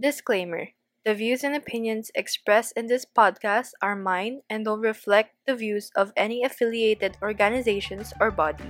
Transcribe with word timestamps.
Disclaimer 0.00 0.72
The 1.04 1.12
views 1.12 1.44
and 1.44 1.52
opinions 1.52 2.08
expressed 2.16 2.72
in 2.72 2.88
this 2.88 3.04
podcast 3.04 3.76
are 3.84 3.92
mine 3.92 4.40
and 4.48 4.64
don't 4.64 4.80
reflect 4.80 5.36
the 5.44 5.52
views 5.52 5.92
of 5.92 6.16
any 6.16 6.40
affiliated 6.40 7.20
organizations 7.20 8.08
or 8.16 8.32
body. 8.32 8.64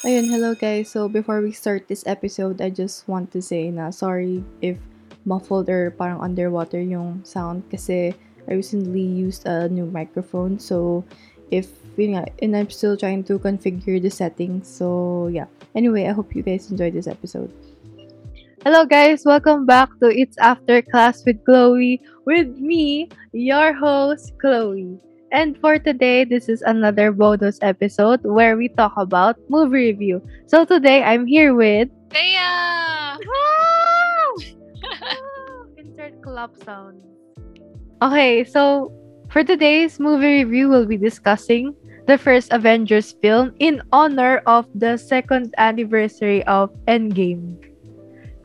Ayun, 0.00 0.32
hello 0.32 0.56
guys. 0.56 0.88
So 0.88 1.12
before 1.12 1.44
we 1.44 1.52
start 1.52 1.92
this 1.92 2.08
episode, 2.08 2.64
I 2.64 2.72
just 2.72 3.04
want 3.04 3.36
to 3.36 3.44
say 3.44 3.68
na 3.68 3.92
sorry 3.92 4.40
if 4.64 4.80
muffled 5.28 5.68
or 5.68 5.92
parang 5.92 6.24
underwater 6.24 6.80
yung 6.80 7.20
sound 7.28 7.68
kasi 7.68 8.16
I 8.48 8.54
recently 8.54 9.02
used 9.02 9.46
a 9.46 9.68
new 9.68 9.84
microphone. 9.84 10.58
So 10.58 11.04
if 11.50 11.68
you 11.96 12.08
know, 12.08 12.24
and 12.40 12.56
I'm 12.56 12.70
still 12.70 12.96
trying 12.96 13.24
to 13.24 13.38
configure 13.38 14.00
the 14.00 14.10
settings. 14.10 14.68
So 14.68 15.28
yeah. 15.28 15.46
Anyway, 15.74 16.06
I 16.06 16.12
hope 16.12 16.34
you 16.34 16.42
guys 16.42 16.70
enjoyed 16.70 16.94
this 16.94 17.06
episode. 17.06 17.52
Hello 18.64 18.84
guys, 18.84 19.22
welcome 19.24 19.66
back 19.66 19.88
to 20.00 20.10
It's 20.10 20.36
After 20.38 20.82
Class 20.82 21.24
with 21.24 21.44
Chloe 21.44 22.02
with 22.26 22.58
me, 22.58 23.08
your 23.32 23.72
host 23.72 24.32
Chloe. 24.40 24.98
And 25.30 25.56
for 25.60 25.78
today, 25.78 26.24
this 26.24 26.48
is 26.48 26.62
another 26.62 27.12
bonus 27.12 27.58
episode 27.62 28.24
where 28.24 28.56
we 28.56 28.68
talk 28.68 28.92
about 28.96 29.36
movie 29.48 29.92
review. 29.92 30.22
So 30.46 30.64
today, 30.64 31.04
I'm 31.04 31.26
here 31.26 31.54
with 31.54 31.88
Thea! 32.10 33.18
insert 35.76 36.22
clap 36.22 36.56
sound. 36.64 37.17
Okay, 37.98 38.44
so 38.46 38.94
for 39.26 39.42
today's 39.42 39.98
movie 39.98 40.46
review, 40.46 40.70
we'll 40.70 40.86
be 40.86 40.96
discussing 40.96 41.74
the 42.06 42.14
first 42.14 42.52
Avengers 42.54 43.18
film 43.18 43.50
in 43.58 43.82
honor 43.90 44.38
of 44.46 44.70
the 44.74 44.96
second 44.96 45.50
anniversary 45.58 46.46
of 46.46 46.70
Endgame. 46.86 47.58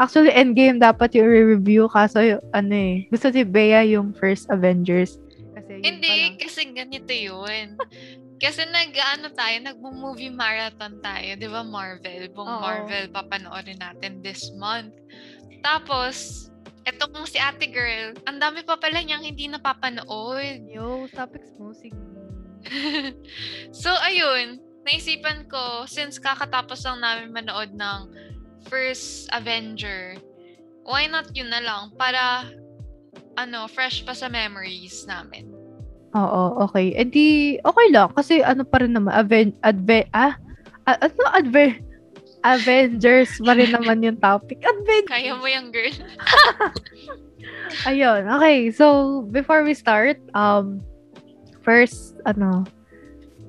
Actually, 0.02 0.34
Endgame 0.34 0.82
dapat 0.82 1.14
yung 1.14 1.30
review 1.30 1.86
kaso 1.86 2.42
ano 2.50 2.74
eh, 2.74 3.06
gusto 3.14 3.30
si 3.30 3.46
Bea 3.46 3.86
yung 3.86 4.10
first 4.18 4.50
Avengers. 4.50 5.22
Kasi 5.54 5.86
Hindi, 5.86 6.34
kasi 6.42 6.74
ganito 6.74 7.14
yun. 7.14 7.78
kasi 8.44 8.66
nag-ano 8.66 9.30
tayo, 9.38 9.56
nag-movie 9.70 10.34
marathon 10.34 10.98
tayo, 11.06 11.38
di 11.38 11.46
ba 11.46 11.62
Marvel? 11.62 12.26
Buong 12.34 12.58
Oo. 12.58 12.60
Marvel, 12.60 13.06
papanoorin 13.14 13.78
natin 13.78 14.18
this 14.26 14.50
month. 14.58 14.98
Tapos, 15.62 16.50
eto 16.84 17.08
kung 17.12 17.28
si 17.28 17.40
ate 17.40 17.72
girl, 17.72 18.12
ang 18.28 18.38
dami 18.40 18.64
pa 18.64 18.76
pala 18.76 19.00
niyang 19.00 19.24
hindi 19.24 19.48
napapanood. 19.48 20.68
Yo, 20.68 21.08
stop 21.08 21.36
exposing 21.36 21.96
so, 23.84 23.92
ayun, 24.04 24.60
naisipan 24.88 25.48
ko, 25.52 25.84
since 25.88 26.20
kakatapos 26.20 26.84
lang 26.88 27.04
namin 27.04 27.36
manood 27.36 27.76
ng 27.76 28.00
first 28.72 29.28
Avenger, 29.36 30.16
why 30.88 31.08
not 31.08 31.28
yun 31.36 31.52
na 31.52 31.60
lang 31.60 31.92
para 32.00 32.48
ano, 33.36 33.68
fresh 33.68 34.08
pa 34.08 34.16
sa 34.16 34.32
memories 34.32 35.04
namin. 35.10 35.50
Oo, 36.14 36.70
okay. 36.70 36.94
E 36.94 37.04
di, 37.04 37.58
okay 37.66 37.88
lang. 37.90 38.14
Kasi 38.14 38.46
ano 38.46 38.62
pa 38.62 38.80
rin 38.80 38.94
naman, 38.94 39.12
Aven, 39.12 39.50
Adve, 39.66 40.06
ah? 40.14 40.38
A- 40.86 41.02
ano, 41.10 41.24
Adve, 41.34 41.82
Avengers 42.44 43.40
pa 43.40 43.56
rin 43.56 43.72
naman 43.72 44.04
yung 44.04 44.20
topic. 44.20 44.60
Avengers! 44.60 45.08
Kaya 45.08 45.34
mo 45.40 45.48
yung 45.48 45.72
girl. 45.72 45.96
Ayun, 47.90 48.28
okay. 48.28 48.72
So, 48.72 49.24
before 49.32 49.64
we 49.64 49.72
start, 49.74 50.20
um, 50.36 50.84
first, 51.64 52.20
ano, 52.28 52.68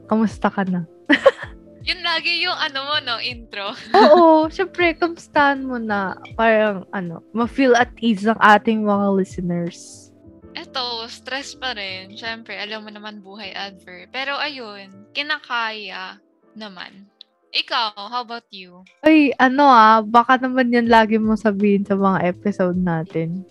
kamusta 0.06 0.46
ka 0.50 0.62
na? 0.66 0.86
Yun 1.88 2.00
lagi 2.00 2.40
yung 2.40 2.56
ano 2.56 2.78
mo, 2.88 2.96
no, 3.04 3.20
intro. 3.20 3.76
Oo, 3.98 4.48
syempre, 4.48 4.96
kamustahan 4.96 5.66
mo 5.66 5.76
na 5.76 6.16
parang, 6.38 6.88
ano, 6.96 7.20
ma-feel 7.36 7.76
at 7.76 7.92
ease 8.00 8.24
ang 8.24 8.40
ating 8.40 8.86
mga 8.86 9.06
listeners. 9.12 10.08
Eto, 10.54 11.04
stress 11.10 11.58
pa 11.58 11.74
rin. 11.74 12.14
Siyempre, 12.14 12.56
alam 12.56 12.86
mo 12.86 12.90
naman 12.94 13.20
buhay 13.20 13.50
adver. 13.52 14.06
Pero 14.14 14.38
ayun, 14.38 15.10
kinakaya 15.12 16.22
naman. 16.54 17.10
Ikaw, 17.54 17.94
how 18.10 18.26
about 18.26 18.50
you? 18.50 18.82
Ay, 19.06 19.30
ano 19.38 19.62
ah, 19.70 20.02
baka 20.02 20.42
naman 20.42 20.74
yan 20.74 20.90
lagi 20.90 21.22
mo 21.22 21.38
sabihin 21.38 21.86
sa 21.86 21.94
mga 21.94 22.34
episode 22.34 22.74
natin. 22.74 23.46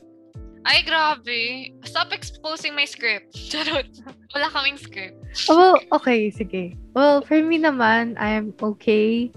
Ay, 0.67 0.83
grabe. 0.83 1.71
Stop 1.87 2.11
exposing 2.11 2.75
my 2.75 2.83
script. 2.83 3.31
Charot. 3.51 3.87
Wala 4.35 4.51
kaming 4.51 4.75
script. 4.75 5.15
Oh, 5.47 5.55
well, 5.55 5.75
okay, 5.95 6.27
sige. 6.27 6.75
Well, 6.91 7.23
for 7.23 7.39
me 7.39 7.55
naman, 7.63 8.19
I'm 8.19 8.51
okay. 8.75 9.31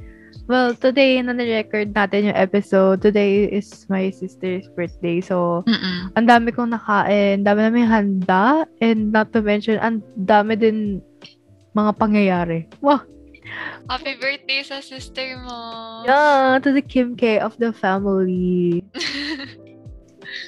Well, 0.51 0.75
today, 0.75 1.23
na 1.23 1.35
record 1.39 1.95
natin 1.95 2.31
yung 2.31 2.39
episode. 2.39 3.03
Today 3.07 3.47
is 3.47 3.87
my 3.87 4.11
sister's 4.11 4.67
birthday. 4.75 5.23
So, 5.23 5.63
Mm-mm. 5.67 6.11
ang 6.19 6.27
dami 6.27 6.51
kong 6.51 6.75
nakain. 6.75 7.47
dami 7.47 7.71
namin 7.71 7.87
handa. 7.87 8.67
And 8.83 9.15
not 9.15 9.31
to 9.31 9.43
mention, 9.47 9.79
ang 9.79 10.03
dami 10.27 10.59
din 10.59 11.03
mga 11.75 11.99
pangyayari. 11.99 12.67
Wow! 12.83 13.03
Happy 13.87 14.15
birthday 14.19 14.61
sa 14.67 14.83
sister 14.83 15.39
mo. 15.43 15.59
Yeah, 16.05 16.59
to 16.63 16.73
the 16.75 16.83
Kim 16.83 17.15
K 17.15 17.39
of 17.39 17.55
the 17.59 17.71
family. 17.73 18.83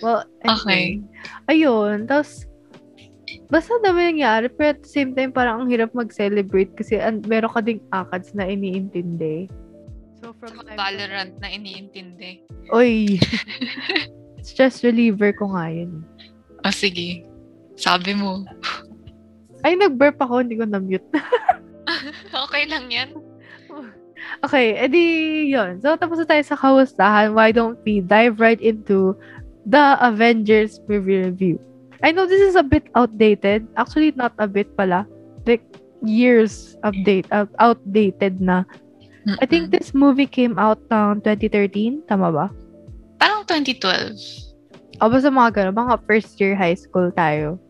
Well, 0.02 0.24
anyway. 0.44 1.02
Ayun. 1.50 2.06
Tapos, 2.06 2.46
basta 3.50 3.78
dami 3.82 4.14
nangyari. 4.14 4.50
Pero 4.50 4.74
at 4.76 4.82
the 4.84 4.90
same 4.90 5.14
time, 5.14 5.34
parang 5.34 5.64
ang 5.64 5.68
hirap 5.70 5.94
mag-celebrate 5.94 6.74
kasi 6.74 6.98
an- 6.98 7.24
meron 7.26 7.50
ka 7.50 7.60
ding 7.62 7.82
akads 7.94 8.34
na 8.34 8.46
iniintindi. 8.46 9.50
So, 10.18 10.34
from 10.34 10.58
time 10.66 10.74
to 10.74 10.78
Valorant 10.78 11.34
na 11.38 11.48
iniintindi. 11.50 12.42
Oy! 12.74 13.18
Stress 14.48 14.82
reliever 14.82 15.34
ko 15.34 15.54
nga 15.54 15.70
yun. 15.70 16.02
O 16.66 16.74
sige. 16.74 17.22
Sabi 17.78 18.18
mo. 18.18 18.42
Ay, 19.62 19.78
nag-burp 19.78 20.18
ako, 20.18 20.42
hindi 20.42 20.58
ko 20.58 20.66
na-mute. 20.66 21.06
okay 22.46 22.64
lang 22.66 22.90
yan. 22.90 23.10
okay, 24.44 24.76
edi 24.78 25.48
yun. 25.52 25.80
So, 25.80 25.96
tapos 25.96 26.18
na 26.22 26.26
tayo 26.26 26.42
sa 26.44 26.58
kamustahan. 26.58 27.34
Why 27.34 27.52
don't 27.52 27.78
we 27.82 28.00
dive 28.00 28.40
right 28.40 28.60
into 28.60 29.14
the 29.66 29.96
Avengers 30.00 30.80
movie 30.86 31.24
review? 31.28 31.56
I 32.02 32.14
know 32.14 32.26
this 32.26 32.42
is 32.42 32.54
a 32.54 32.62
bit 32.62 32.86
outdated. 32.94 33.66
Actually, 33.74 34.14
not 34.14 34.32
a 34.38 34.46
bit 34.46 34.70
pala. 34.78 35.06
Like, 35.46 35.64
years 36.02 36.78
update, 36.86 37.26
out, 37.34 37.50
outdated 37.58 38.38
na. 38.38 38.62
I 39.42 39.44
think 39.44 39.70
this 39.74 39.92
movie 39.92 40.30
came 40.30 40.56
out 40.56 40.80
ng 40.88 41.20
2013. 41.20 42.08
Tama 42.08 42.32
ba? 42.32 42.46
Parang 43.20 43.44
2012. 43.44 44.48
O 45.04 45.10
basta 45.12 45.28
mga 45.28 45.50
ganun. 45.52 45.76
Mga 45.76 45.96
first 46.08 46.40
year 46.40 46.56
high 46.56 46.78
school 46.78 47.12
tayo. 47.12 47.60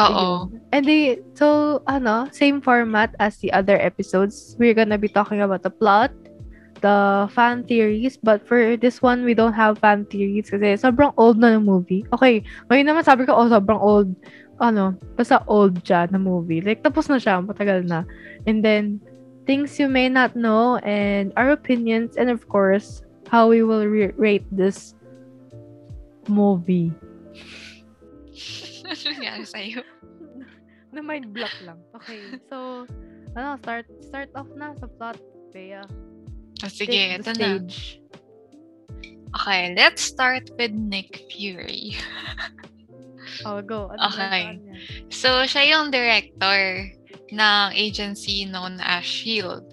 Oo. 0.00 0.48
And 0.72 0.86
they, 0.86 1.20
so, 1.36 1.80
ano, 1.84 2.28
same 2.32 2.60
format 2.60 3.12
as 3.20 3.36
the 3.38 3.52
other 3.52 3.76
episodes. 3.76 4.56
We're 4.58 4.74
gonna 4.74 4.98
be 4.98 5.08
talking 5.08 5.42
about 5.44 5.62
the 5.62 5.70
plot, 5.70 6.14
the 6.80 7.28
fan 7.34 7.64
theories, 7.68 8.16
but 8.16 8.46
for 8.48 8.76
this 8.76 9.02
one, 9.02 9.24
we 9.24 9.34
don't 9.34 9.52
have 9.52 9.78
fan 9.78 10.08
theories 10.08 10.48
kasi 10.48 10.80
sobrang 10.80 11.12
old 11.20 11.36
na 11.36 11.52
ng 11.52 11.66
movie. 11.66 12.06
Okay, 12.16 12.40
ngayon 12.72 12.86
naman 12.88 13.04
sabi 13.04 13.28
ko, 13.28 13.36
oh, 13.36 13.50
sobrang 13.50 13.80
old. 13.80 14.08
Ano, 14.60 14.96
basta 15.16 15.40
old 15.48 15.80
siya 15.84 16.08
na 16.12 16.20
movie. 16.20 16.60
Like, 16.60 16.84
tapos 16.84 17.08
na 17.08 17.16
siya, 17.16 17.40
matagal 17.40 17.88
na. 17.88 18.04
And 18.44 18.60
then, 18.64 19.00
things 19.48 19.80
you 19.80 19.88
may 19.88 20.08
not 20.08 20.36
know, 20.36 20.76
and 20.84 21.32
our 21.36 21.50
opinions, 21.50 22.16
and 22.16 22.28
of 22.28 22.46
course, 22.48 23.02
how 23.28 23.48
we 23.48 23.64
will 23.64 23.84
re- 23.88 24.14
rate 24.16 24.44
this 24.52 24.94
movie. 26.28 26.92
Ano 28.90 29.02
nangyari 29.14 29.46
sa'yo? 29.46 29.80
na 30.94 31.00
mind 31.00 31.30
block 31.30 31.54
lang. 31.62 31.78
Okay. 31.94 32.18
So, 32.50 32.86
ano, 33.38 33.54
start 33.62 33.86
start 34.02 34.30
off 34.34 34.50
na 34.58 34.74
sa 34.74 34.90
plot, 34.90 35.18
Bea. 35.54 35.86
O 36.60 36.66
sige, 36.66 37.14
ito 37.14 37.30
na. 37.30 37.62
stage. 37.62 38.02
Okay, 39.30 39.70
let's 39.78 40.02
start 40.02 40.50
with 40.58 40.74
Nick 40.74 41.30
Fury. 41.30 41.94
Oh, 43.46 43.62
go. 43.62 43.88
Ano 43.88 44.12
Okay. 44.12 44.60
So, 45.08 45.48
siya 45.48 45.64
yung 45.72 45.88
director 45.88 46.92
ng 47.32 47.66
agency 47.72 48.44
known 48.44 48.76
as 48.84 49.00
SHIELD. 49.00 49.64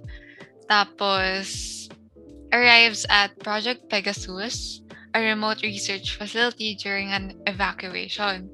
Tapos, 0.71 1.87
arrives 2.53 3.03
at 3.09 3.35
Project 3.43 3.89
Pegasus, 3.89 4.79
a 5.11 5.19
remote 5.19 5.63
research 5.63 6.15
facility 6.15 6.75
during 6.79 7.11
an 7.11 7.35
evacuation. 7.47 8.47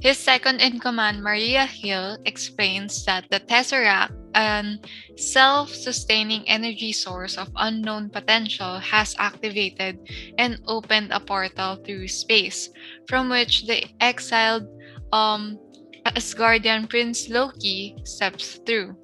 His 0.00 0.16
second 0.16 0.62
in 0.62 0.80
command, 0.80 1.22
Maria 1.22 1.66
Hill, 1.66 2.16
explains 2.24 3.04
that 3.04 3.28
the 3.28 3.38
Tesseract, 3.38 4.16
an 4.32 4.80
self-sustaining 5.16 6.48
energy 6.48 6.92
source 6.92 7.36
of 7.36 7.52
unknown 7.56 8.08
potential, 8.08 8.80
has 8.80 9.14
activated 9.18 10.00
and 10.38 10.56
opened 10.66 11.12
a 11.12 11.20
portal 11.20 11.76
through 11.84 12.08
space, 12.08 12.70
from 13.08 13.28
which 13.28 13.66
the 13.66 13.84
exiled 14.00 14.64
um, 15.12 15.60
Asgardian 16.06 16.88
Prince 16.88 17.28
Loki 17.28 17.94
steps 18.04 18.58
through. 18.64 18.96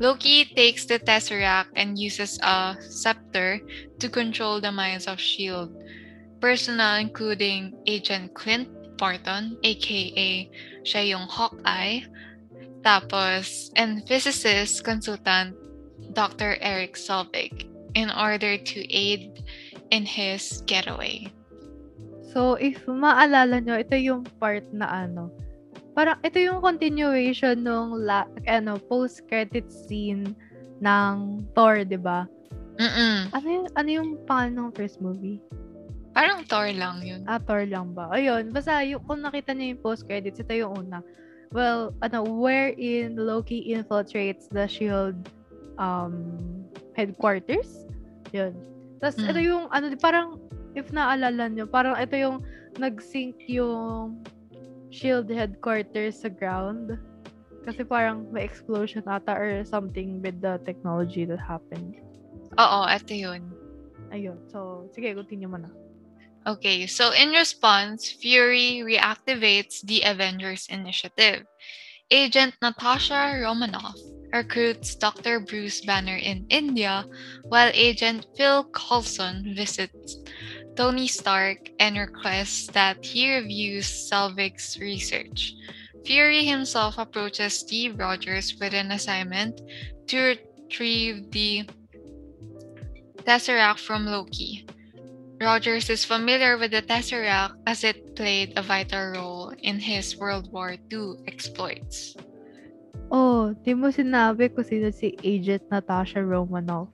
Loki 0.00 0.44
takes 0.44 0.86
the 0.86 0.98
Tesseract 0.98 1.70
and 1.76 1.96
uses 1.96 2.40
a 2.42 2.74
scepter 2.80 3.60
to 4.00 4.08
control 4.08 4.60
the 4.60 4.72
minds 4.72 5.06
of 5.06 5.22
S.H.I.E.L.D. 5.22 5.70
Personnel 6.40 6.96
including 6.96 7.78
Agent 7.86 8.34
Clint 8.34 8.81
Barton, 8.96 9.56
aka 9.62 10.48
siya 10.82 11.02
yung 11.06 11.26
Hawkeye, 11.28 12.06
tapos, 12.82 13.70
and 13.78 14.02
physicist 14.10 14.82
consultant 14.82 15.54
Dr. 16.12 16.58
Eric 16.60 16.98
Selvig 16.98 17.70
in 17.94 18.10
order 18.10 18.58
to 18.58 18.78
aid 18.90 19.44
in 19.94 20.04
his 20.04 20.64
getaway. 20.66 21.30
So, 22.32 22.56
if 22.56 22.80
maalala 22.88 23.60
nyo, 23.60 23.76
ito 23.76 23.94
yung 23.94 24.24
part 24.40 24.64
na 24.72 25.06
ano, 25.06 25.28
parang 25.92 26.16
ito 26.24 26.40
yung 26.40 26.64
continuation 26.64 27.60
nung 27.60 28.00
la, 28.02 28.24
ano, 28.48 28.80
post-credit 28.88 29.68
scene 29.68 30.32
ng 30.80 31.44
Thor, 31.52 31.84
di 31.84 32.00
ba? 32.00 32.24
Mm-mm. 32.80 33.28
Ano 33.36 33.46
yung, 33.46 33.66
ano 33.76 33.88
yung 33.92 34.10
pangalan 34.24 34.72
ng 34.72 34.72
first 34.72 34.98
movie? 35.04 35.38
Parang 36.12 36.44
Thor 36.44 36.68
lang 36.76 37.00
yun. 37.00 37.24
Ah, 37.24 37.40
Thor 37.40 37.64
lang 37.64 37.96
ba? 37.96 38.12
Ayun, 38.12 38.52
basta 38.52 38.84
yung, 38.84 39.00
kung 39.08 39.24
nakita 39.24 39.56
niyo 39.56 39.76
yung 39.76 39.82
post-credits, 39.82 40.44
ito 40.44 40.52
yung 40.52 40.76
una. 40.76 41.00
Well, 41.52 41.92
ano, 42.00 42.24
wherein 42.24 43.16
Loki 43.16 43.72
infiltrates 43.72 44.48
the 44.52 44.68
SHIELD 44.68 45.28
um, 45.76 46.36
headquarters. 46.96 47.88
Yun. 48.32 48.56
Tapos, 49.00 49.16
Mm. 49.20 49.28
ito 49.32 49.40
yung, 49.40 49.64
ano, 49.72 49.84
parang, 49.96 50.40
if 50.76 50.88
naalala 50.92 51.48
nyo, 51.52 51.64
parang 51.68 51.96
ito 51.96 52.16
yung 52.16 52.44
nag-sync 52.80 53.36
yung 53.48 54.20
SHIELD 54.92 55.32
headquarters 55.32 56.20
sa 56.20 56.28
ground. 56.28 56.96
Kasi 57.62 57.84
parang 57.86 58.26
may 58.34 58.42
explosion 58.42 59.06
ata 59.06 59.32
or 59.32 59.62
something 59.62 60.18
with 60.20 60.36
the 60.42 60.58
technology 60.66 61.24
that 61.24 61.40
happened. 61.40 61.94
Oo, 62.58 62.80
eto 62.90 63.14
yun. 63.16 63.48
Ayun. 64.12 64.36
So, 64.52 64.88
sige, 64.92 65.14
continue 65.16 65.48
mo 65.48 65.56
na. 65.56 65.70
Okay, 66.44 66.86
so 66.88 67.12
in 67.12 67.30
response, 67.30 68.10
Fury 68.10 68.82
reactivates 68.82 69.80
the 69.82 70.02
Avengers 70.02 70.66
Initiative. 70.68 71.46
Agent 72.10 72.54
Natasha 72.60 73.38
Romanoff 73.40 73.96
recruits 74.32 74.96
Dr. 74.96 75.38
Bruce 75.38 75.82
Banner 75.82 76.16
in 76.16 76.46
India, 76.50 77.04
while 77.44 77.70
Agent 77.72 78.26
Phil 78.36 78.64
Coulson 78.74 79.54
visits 79.54 80.16
Tony 80.74 81.06
Stark 81.06 81.70
and 81.78 81.96
requests 81.96 82.66
that 82.68 83.04
he 83.04 83.32
reviews 83.32 83.86
Selvig's 83.86 84.78
research. 84.80 85.54
Fury 86.04 86.44
himself 86.44 86.98
approaches 86.98 87.60
Steve 87.60 87.98
Rogers 87.98 88.56
with 88.58 88.74
an 88.74 88.90
assignment 88.90 89.60
to 90.08 90.34
retrieve 90.34 91.30
the 91.30 91.68
Tesseract 93.22 93.78
from 93.78 94.06
Loki. 94.06 94.66
Rogers 95.42 95.90
is 95.90 96.06
familiar 96.06 96.54
with 96.54 96.70
the 96.70 96.80
Tesseract 96.86 97.58
as 97.66 97.82
it 97.82 98.14
played 98.14 98.54
a 98.54 98.62
vital 98.62 99.18
role 99.18 99.50
in 99.58 99.82
his 99.82 100.14
World 100.14 100.46
War 100.54 100.78
II 100.86 101.18
exploits. 101.26 102.14
Oh, 103.10 103.52
di 103.66 103.74
mo 103.74 103.90
sinabi 103.90 104.48
kung 104.54 104.64
sino 104.64 104.88
si 104.94 105.18
Agent 105.20 105.66
Natasha 105.68 106.22
Romanoff. 106.22 106.88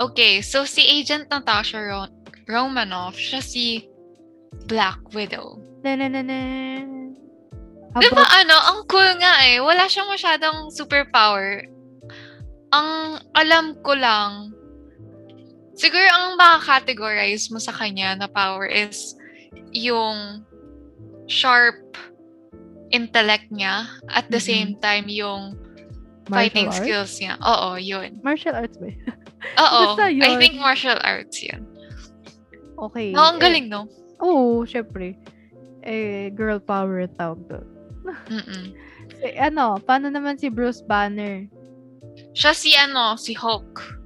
Okay, 0.00 0.40
so 0.40 0.64
si 0.64 0.80
Agent 0.82 1.28
Natasha 1.28 1.78
Ro- 1.78 2.10
Romanoff, 2.48 3.14
siya 3.14 3.44
si 3.44 3.84
Black 4.66 4.98
Widow. 5.12 5.60
Na 5.84 5.94
na 5.94 6.08
na 6.08 6.24
na. 6.24 6.40
About- 7.94 8.32
ano, 8.34 8.56
ang 8.56 8.80
cool 8.88 9.12
nga 9.20 9.44
eh. 9.44 9.60
Wala 9.60 9.86
siyang 9.86 10.08
masyadong 10.08 10.72
superpower. 10.72 11.68
Ang 12.72 13.20
alam 13.36 13.76
ko 13.82 13.92
lang, 13.94 14.56
siguro 15.80 16.04
ang 16.06 16.36
maka-categorize 16.36 17.48
mo 17.48 17.56
sa 17.56 17.72
kanya 17.72 18.12
na 18.14 18.28
power 18.28 18.68
is 18.68 19.16
yung 19.72 20.44
sharp 21.24 21.80
intellect 22.90 23.48
niya 23.48 23.86
at 24.10 24.28
the 24.28 24.36
Mhm. 24.36 24.44
same 24.44 24.70
time 24.78 25.06
yung 25.08 25.56
Martial 26.26 26.36
fighting 26.36 26.68
arts? 26.68 26.78
skills 26.78 27.12
niya. 27.16 27.34
Oo, 27.40 27.68
yun. 27.74 28.20
Martial 28.20 28.54
arts 28.54 28.76
ba? 28.76 28.90
Oo, 29.64 29.96
I 30.04 30.36
think 30.36 30.60
martial 30.60 31.00
arts 31.00 31.40
yun. 31.40 31.64
okay. 32.76 33.10
No, 33.10 33.30
ang 33.30 33.38
Eh, 33.38 33.42
galing, 33.42 33.66
no? 33.66 33.88
Oo, 34.20 34.62
syempre. 34.64 35.16
Eh, 35.80 36.28
girl 36.32 36.60
power 36.60 37.08
tawag 37.16 37.40
doon. 37.48 37.66
Mm-mm. 38.28 38.64
Eh, 39.20 39.36
ano, 39.36 39.76
paano 39.76 40.08
naman 40.08 40.40
si 40.40 40.48
Bruce 40.48 40.80
Banner? 40.80 41.44
Siya 42.32 42.56
si 42.56 42.72
ano, 42.72 43.20
si 43.20 43.36
Hulk. 43.36 43.99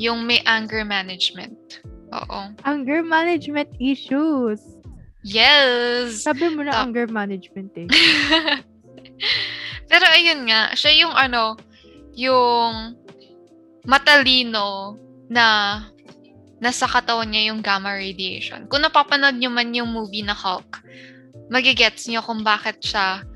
Yung 0.00 0.24
may 0.24 0.40
anger 0.44 0.84
management. 0.84 1.82
Oo. 2.12 2.52
Anger 2.64 3.00
management 3.02 3.72
issues. 3.80 4.60
Yes! 5.22 6.26
Sabi 6.26 6.50
mo 6.50 6.66
na 6.66 6.74
Tap- 6.74 6.90
anger 6.90 7.06
management 7.08 7.72
eh. 7.78 7.88
Pero 9.90 10.04
ayun 10.08 10.48
nga, 10.48 10.74
siya 10.74 11.06
yung 11.06 11.14
ano, 11.14 11.56
yung 12.16 12.96
matalino 13.86 14.98
na 15.30 15.78
nasa 16.62 16.86
katawan 16.86 17.30
niya 17.30 17.50
yung 17.50 17.60
gamma 17.62 17.94
radiation. 17.98 18.70
Kung 18.70 18.86
napapanood 18.86 19.34
niyo 19.34 19.50
man 19.50 19.74
yung 19.74 19.90
movie 19.90 20.22
na 20.22 20.34
Hulk, 20.34 20.78
magigets 21.50 22.06
niyo 22.06 22.22
kung 22.22 22.46
bakit 22.46 22.78
siya 22.78 23.26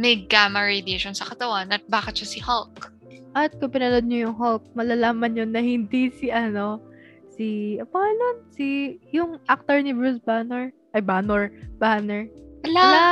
may 0.00 0.24
gamma 0.24 0.64
radiation 0.64 1.12
sa 1.12 1.28
katawan 1.28 1.68
at 1.68 1.84
bakit 1.92 2.24
siya 2.24 2.28
si 2.28 2.40
Hulk. 2.40 2.88
At 3.34 3.54
kung 3.62 3.70
pinanood 3.70 4.06
nyo 4.10 4.30
yung 4.30 4.36
Hulk, 4.36 4.62
malalaman 4.74 5.38
nyo 5.38 5.46
na 5.46 5.62
hindi 5.62 6.10
si 6.10 6.34
ano, 6.34 6.82
si, 7.30 7.78
paano? 7.94 8.42
Si, 8.50 8.98
yung 9.14 9.38
actor 9.46 9.78
ni 9.80 9.94
Bruce 9.94 10.20
Banner. 10.26 10.74
Ay, 10.92 11.00
Banner. 11.00 11.54
Banner. 11.78 12.26
Ala! 12.66 12.82
Ala! 12.82 13.10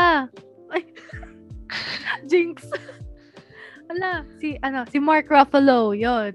Ay. 0.74 0.82
Jinx. 2.30 2.66
Ala, 3.88 4.26
si, 4.42 4.58
ano, 4.66 4.84
si 4.90 4.98
Mark 4.98 5.30
Ruffalo, 5.30 5.94
yon 5.94 6.34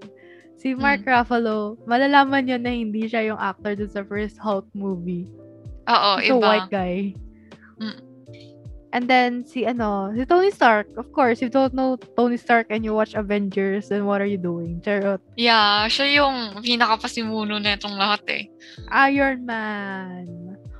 Si 0.55 0.71
Mark 0.73 1.03
Ruffalo, 1.03 1.75
malalaman 1.83 2.47
nyo 2.47 2.57
na 2.57 2.71
hindi 2.71 3.03
siya 3.05 3.35
yung 3.35 3.41
actor 3.41 3.75
dun 3.75 3.91
sa 3.91 4.07
first 4.07 4.39
Hulk 4.39 4.65
movie. 4.71 5.27
Oo, 5.91 6.11
He's 6.23 6.31
a 6.31 6.39
iba. 6.39 6.47
white 6.47 6.71
guy. 6.71 7.11
Mm. 7.83 8.12
And 8.93 9.09
then, 9.09 9.41
si 9.41 9.65
ano, 9.65 10.13
si 10.13 10.21
Tony 10.29 10.53
Stark. 10.53 10.85
Of 11.01 11.09
course, 11.09 11.41
if 11.41 11.49
you 11.49 11.53
don't 11.53 11.73
know 11.73 11.97
Tony 12.13 12.37
Stark 12.37 12.69
and 12.69 12.85
you 12.85 12.93
watch 12.93 13.17
Avengers, 13.17 13.89
then 13.89 14.05
what 14.05 14.21
are 14.21 14.29
you 14.29 14.37
doing? 14.37 14.85
Charot. 14.85 15.17
Yeah, 15.33 15.89
siya 15.89 16.21
yung 16.21 16.61
pinakapasimuno 16.61 17.57
na 17.57 17.73
itong 17.73 17.97
lahat 17.97 18.21
eh. 18.29 18.43
Iron 19.09 19.49
Man. 19.49 20.29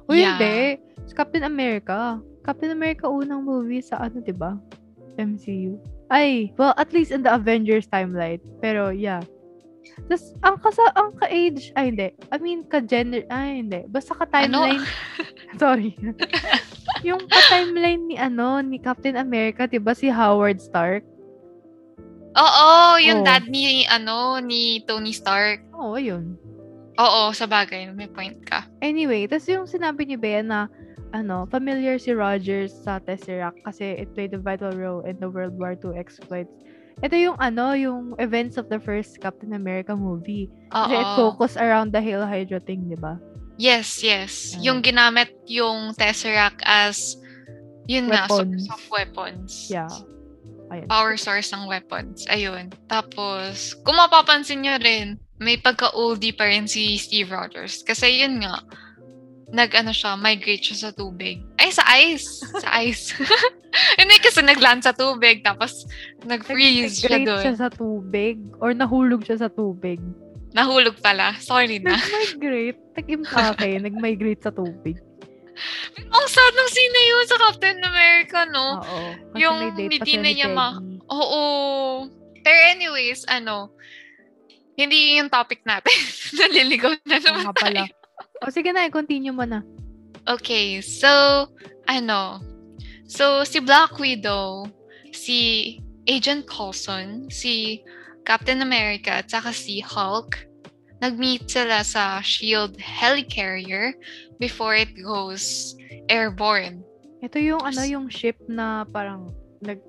O 0.06 0.14
Yeah. 0.14 0.38
hindi. 0.38 0.78
Si 1.10 1.18
Captain 1.18 1.42
America. 1.42 2.22
Captain 2.46 2.70
America 2.70 3.10
unang 3.10 3.42
movie 3.42 3.82
sa 3.82 3.98
ano, 4.06 4.22
'di 4.22 4.36
ba? 4.38 4.62
MCU. 5.18 5.82
Ay, 6.14 6.54
well, 6.62 6.78
at 6.78 6.94
least 6.94 7.10
in 7.10 7.26
the 7.26 7.34
Avengers 7.34 7.90
timeline. 7.90 8.38
Pero, 8.62 8.94
yeah. 8.94 9.26
Tapos, 10.08 10.26
ang 10.44 10.58
kasa, 10.60 10.84
ang 10.96 11.12
ka-age, 11.16 11.72
ay, 11.76 11.92
hindi. 11.92 12.08
I 12.32 12.38
mean, 12.40 12.64
ka-gender, 12.68 13.24
ay, 13.30 13.64
hindi. 13.64 13.84
Basta 13.88 14.16
ka-timeline. 14.16 14.84
Sorry. 15.62 15.94
yung 17.08 17.22
ka-timeline 17.30 18.08
ni, 18.08 18.16
ano, 18.18 18.60
ni 18.64 18.80
Captain 18.80 19.16
America, 19.20 19.68
'di 19.68 19.78
ba 19.78 19.94
si 19.94 20.10
Howard 20.10 20.60
Stark? 20.60 21.04
Oo, 22.34 22.98
yung 22.98 23.22
Oh. 23.22 23.26
dad 23.28 23.46
ni, 23.46 23.86
ano, 23.86 24.42
ni 24.42 24.82
Tony 24.90 25.14
Stark. 25.14 25.62
Oo, 25.78 25.94
ayun. 25.94 26.34
Oo, 26.98 27.30
sa 27.34 27.46
bagay, 27.46 27.90
may 27.94 28.10
point 28.10 28.38
ka. 28.46 28.66
Anyway, 28.82 29.26
tas 29.30 29.46
yung 29.46 29.70
sinabi 29.70 30.06
ni 30.06 30.18
Bea 30.18 30.42
na 30.42 30.70
ano, 31.14 31.46
familiar 31.50 32.02
si 32.02 32.10
Rogers 32.10 32.74
sa 32.74 32.98
Tesseract 32.98 33.62
kasi 33.62 34.02
it 34.02 34.10
played 34.18 34.34
a 34.34 34.42
vital 34.42 34.74
role 34.74 35.06
in 35.06 35.14
the 35.22 35.30
World 35.30 35.54
War 35.62 35.78
II 35.78 35.94
exploits. 35.94 36.54
Ito 37.02 37.16
yung 37.18 37.38
ano, 37.42 37.74
yung 37.74 38.14
events 38.20 38.60
of 38.60 38.70
the 38.70 38.78
first 38.78 39.18
Captain 39.20 39.58
America 39.58 39.96
movie. 39.96 40.52
Kasi 40.70 40.94
it 40.94 41.08
Oo. 41.08 41.18
focused 41.18 41.58
around 41.58 41.96
the 41.96 42.02
Hail 42.04 42.24
Hydra 42.24 42.60
thing, 42.62 42.86
di 42.92 43.00
ba? 43.00 43.18
Yes, 43.58 44.02
yes. 44.02 44.58
Mm. 44.58 44.62
Yung 44.62 44.80
ginamit 44.82 45.30
yung 45.46 45.94
Tesseract 45.94 46.62
as, 46.66 47.18
yun 47.86 48.10
Weapons. 48.10 48.66
source 48.66 48.68
of 48.70 48.82
weapons. 48.90 49.50
Yeah. 49.70 49.92
Ayun. 50.74 50.88
Power 50.90 51.16
source 51.18 51.54
ng 51.54 51.70
weapons. 51.70 52.26
Ayun. 52.34 52.74
Tapos, 52.90 53.78
kung 53.86 53.94
mapapansin 53.94 54.66
nyo 54.66 54.82
rin, 54.82 55.22
may 55.38 55.60
pagka-oldie 55.60 56.34
pa 56.34 56.50
rin 56.50 56.66
si 56.66 56.98
Steve 56.98 57.30
Rogers. 57.30 57.86
Kasi 57.86 58.26
yun 58.26 58.42
nga, 58.42 58.64
nag-ano 59.54 59.94
siya, 59.94 60.18
migrate 60.18 60.66
siya 60.66 60.90
sa 60.90 60.92
tubig. 60.96 61.46
Ay, 61.64 61.72
sa 61.72 61.88
ice! 61.96 62.44
sa 62.60 62.70
ice. 62.84 63.16
Hindi 64.00 64.20
kasi 64.20 64.44
nagland 64.44 64.84
sa 64.84 64.92
tubig, 64.92 65.48
tapos 65.48 65.88
nag-freeze 66.28 67.00
siya 67.00 67.24
doon. 67.24 67.40
siya 67.40 67.56
sa 67.56 67.70
tubig 67.72 68.36
or 68.60 68.76
nahulog 68.76 69.24
siya 69.24 69.40
sa 69.40 69.48
tubig. 69.48 70.04
Nahulog 70.52 71.00
pala. 71.00 71.40
Sorry 71.40 71.80
na. 71.80 71.96
Nag-migrate. 71.96 72.84
Nag-impake. 73.00 73.80
nag-migrate 73.88 74.44
sa 74.44 74.52
tubig. 74.52 75.00
Ang 75.98 76.28
sad 76.28 76.54
ng 76.54 76.70
scene 76.70 76.94
na 76.94 77.04
yun 77.08 77.26
sa 77.26 77.38
Captain 77.40 77.80
America, 77.80 78.40
no? 78.52 78.84
Oo. 78.84 79.02
Kasi 79.32 79.40
Yung 79.40 79.58
hindi 79.72 79.98
na 80.20 80.20
ni 80.20 80.32
niya 80.36 80.50
ma-. 80.52 80.84
Oo. 81.10 81.44
Pero 82.44 82.60
anyways, 82.76 83.24
ano, 83.32 83.72
hindi 84.76 85.16
yung 85.16 85.32
topic 85.32 85.64
natin. 85.64 85.96
Naliligaw 86.44 86.92
na 87.08 87.18
Oo 87.18 87.24
naman 87.24 87.42
nga 87.48 87.56
pala. 87.56 87.82
tayo. 87.88 87.94
O 88.44 88.52
sige 88.52 88.70
na, 88.76 88.92
continue 88.92 89.32
mo 89.32 89.48
na. 89.48 89.64
Okay, 90.24 90.80
so, 90.80 91.46
ano, 91.92 92.40
so 93.04 93.44
si 93.44 93.60
Black 93.60 94.00
Widow, 94.00 94.72
si 95.12 95.80
Agent 96.08 96.48
Coulson, 96.48 97.28
si 97.28 97.84
Captain 98.24 98.64
America, 98.64 99.20
at 99.20 99.28
saka 99.28 99.52
si 99.52 99.84
Hulk, 99.84 100.48
nag-meet 101.04 101.52
sila 101.52 101.84
sa 101.84 102.24
SHIELD 102.24 102.80
helicarrier 102.80 103.92
before 104.40 104.80
it 104.80 104.96
goes 104.96 105.76
airborne. 106.08 106.80
Ito 107.20 107.40
yung 107.40 107.60
ano, 107.60 107.84
yung 107.84 108.08
ship 108.08 108.40
na 108.48 108.88
parang 108.88 109.32
nag... 109.60 109.80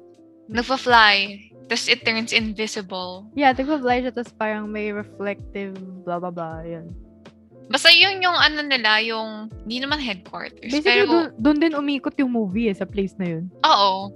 Nagpa-fly, 0.44 1.40
tapos 1.72 1.88
it 1.88 2.04
turns 2.04 2.36
invisible. 2.36 3.24
Yeah, 3.32 3.56
nagpa-fly 3.56 4.04
siya, 4.04 4.12
tapos 4.12 4.34
parang 4.36 4.68
may 4.68 4.92
reflective 4.92 5.72
blah 6.04 6.20
blah 6.20 6.28
blah, 6.28 6.60
yun. 6.60 6.92
Basta 7.68 7.88
yun 7.88 8.20
yung 8.20 8.36
ano 8.36 8.60
nila, 8.60 9.00
yung, 9.00 9.48
hindi 9.64 9.80
naman 9.80 9.96
headquarters. 9.96 10.68
Basically, 10.68 11.08
pero, 11.08 11.32
dun 11.40 11.56
din 11.56 11.72
umikot 11.72 12.12
yung 12.20 12.32
movie 12.32 12.68
eh, 12.68 12.76
sa 12.76 12.84
place 12.84 13.16
na 13.16 13.38
yun. 13.38 13.44
oo. 13.64 14.12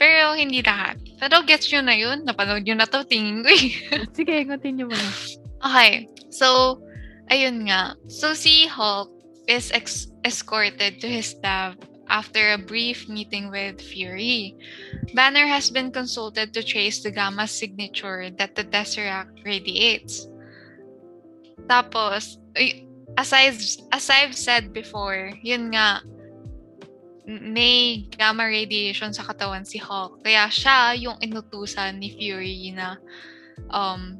Pero 0.00 0.32
hindi 0.32 0.64
lahat. 0.64 0.96
Pero 1.20 1.44
gets 1.44 1.68
nyo 1.68 1.84
na 1.84 1.92
yun. 1.92 2.24
Napanood 2.24 2.64
nyo 2.64 2.72
na 2.72 2.88
to, 2.88 3.04
tingin 3.04 3.44
ko 3.44 3.52
eh. 3.52 3.68
Sige, 4.16 4.48
continue 4.48 4.88
mo 4.88 4.96
na. 4.96 5.10
Okay. 5.60 6.08
So, 6.32 6.80
ayun 7.28 7.68
nga. 7.68 7.92
So, 8.08 8.32
si 8.32 8.64
Hulk 8.64 9.12
is 9.44 9.68
ex- 9.76 10.08
escorted 10.24 11.04
to 11.04 11.08
his 11.10 11.36
lab 11.44 11.76
after 12.08 12.56
a 12.56 12.58
brief 12.58 13.12
meeting 13.12 13.52
with 13.52 13.76
Fury. 13.76 14.56
Banner 15.12 15.44
has 15.44 15.68
been 15.68 15.92
consulted 15.92 16.56
to 16.56 16.64
trace 16.64 17.04
the 17.04 17.12
gamma 17.12 17.44
signature 17.44 18.32
that 18.40 18.56
the 18.56 18.64
Tesseract 18.64 19.44
radiates. 19.44 20.24
Tapos, 21.68 22.39
as 23.16 23.32
I've, 23.32 23.60
as 23.92 24.10
I've 24.10 24.36
said 24.36 24.72
before, 24.72 25.32
yun 25.42 25.74
nga, 25.74 26.00
may 27.26 28.08
gamma 28.10 28.50
radiation 28.50 29.14
sa 29.14 29.22
katawan 29.22 29.62
si 29.62 29.78
Hulk. 29.78 30.24
Kaya 30.26 30.50
siya 30.50 30.98
yung 30.98 31.16
inutusan 31.22 32.02
ni 32.02 32.10
Fury 32.18 32.74
na 32.74 32.98
um, 33.70 34.18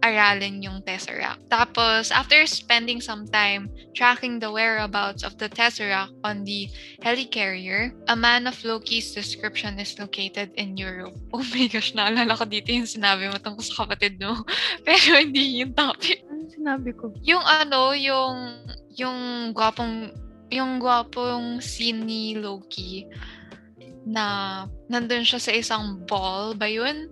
aralin 0.00 0.64
yung 0.64 0.80
Tesseract. 0.82 1.46
Tapos, 1.52 2.10
after 2.10 2.42
spending 2.48 2.98
some 3.00 3.28
time 3.28 3.68
tracking 3.92 4.40
the 4.40 4.48
whereabouts 4.48 5.22
of 5.22 5.36
the 5.36 5.48
Tesseract 5.48 6.16
on 6.24 6.44
the 6.44 6.68
helicarrier, 7.04 7.92
a 8.08 8.16
man 8.16 8.48
of 8.48 8.56
Loki's 8.64 9.12
description 9.12 9.78
is 9.78 9.98
located 10.00 10.50
in 10.56 10.76
Europe. 10.76 11.14
Oh 11.36 11.44
my 11.54 11.68
gosh, 11.70 11.94
naalala 11.94 12.34
ko 12.34 12.44
dito 12.48 12.72
yung 12.74 12.88
sinabi 12.88 13.30
mo 13.30 13.38
tungkol 13.38 13.62
sa 13.62 13.86
kapatid 13.86 14.18
mo. 14.18 14.42
Pero 14.86 15.20
hindi 15.20 15.62
yung 15.62 15.76
topic. 15.76 16.29
Sinabi 16.50 16.90
ko? 16.98 17.14
Yung 17.22 17.42
ano, 17.46 17.94
yung 17.94 18.36
yung 18.98 19.18
gwapong 19.54 20.10
yung 20.50 20.82
gwapong 20.82 21.62
scene 21.62 22.02
ni 22.02 22.34
Loki 22.34 23.06
na 24.02 24.66
nandun 24.90 25.22
siya 25.22 25.38
sa 25.38 25.54
isang 25.54 26.02
ball 26.10 26.58
ba 26.58 26.66
yun? 26.66 27.06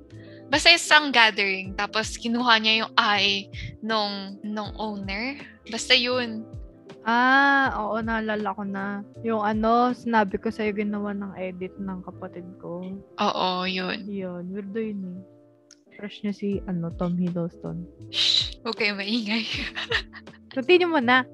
Basta 0.51 0.75
isang 0.75 1.15
gathering 1.15 1.77
tapos 1.79 2.19
kinuha 2.19 2.59
niya 2.59 2.75
yung 2.85 2.93
eye 2.99 3.47
nung 3.79 4.41
nung 4.43 4.75
owner. 4.75 5.39
Basta 5.71 5.95
yun. 5.95 6.43
Ah, 7.09 7.73
oo, 7.79 8.05
naalala 8.05 8.53
ko 8.53 8.69
na. 8.69 9.01
Yung 9.25 9.41
ano, 9.41 9.97
sinabi 9.97 10.37
ko 10.37 10.53
sa'yo 10.53 10.77
ginawa 10.77 11.17
ng 11.17 11.33
edit 11.41 11.73
ng 11.81 12.05
kapatid 12.05 12.45
ko. 12.61 12.85
Oo, 13.17 13.65
yun. 13.65 14.05
Yun, 14.05 14.45
weirdo 14.53 14.77
yun 14.77 15.01
eh. 15.17 15.38
Crush 15.99 16.23
niya 16.23 16.31
si, 16.31 16.63
ano, 16.71 16.95
Tom 16.95 17.19
Hiddleston. 17.19 17.83
Shh, 18.15 18.55
okay, 18.63 18.95
maingay. 18.95 19.43
Continue 20.55 20.87
mo 20.87 21.03
na. 21.03 21.27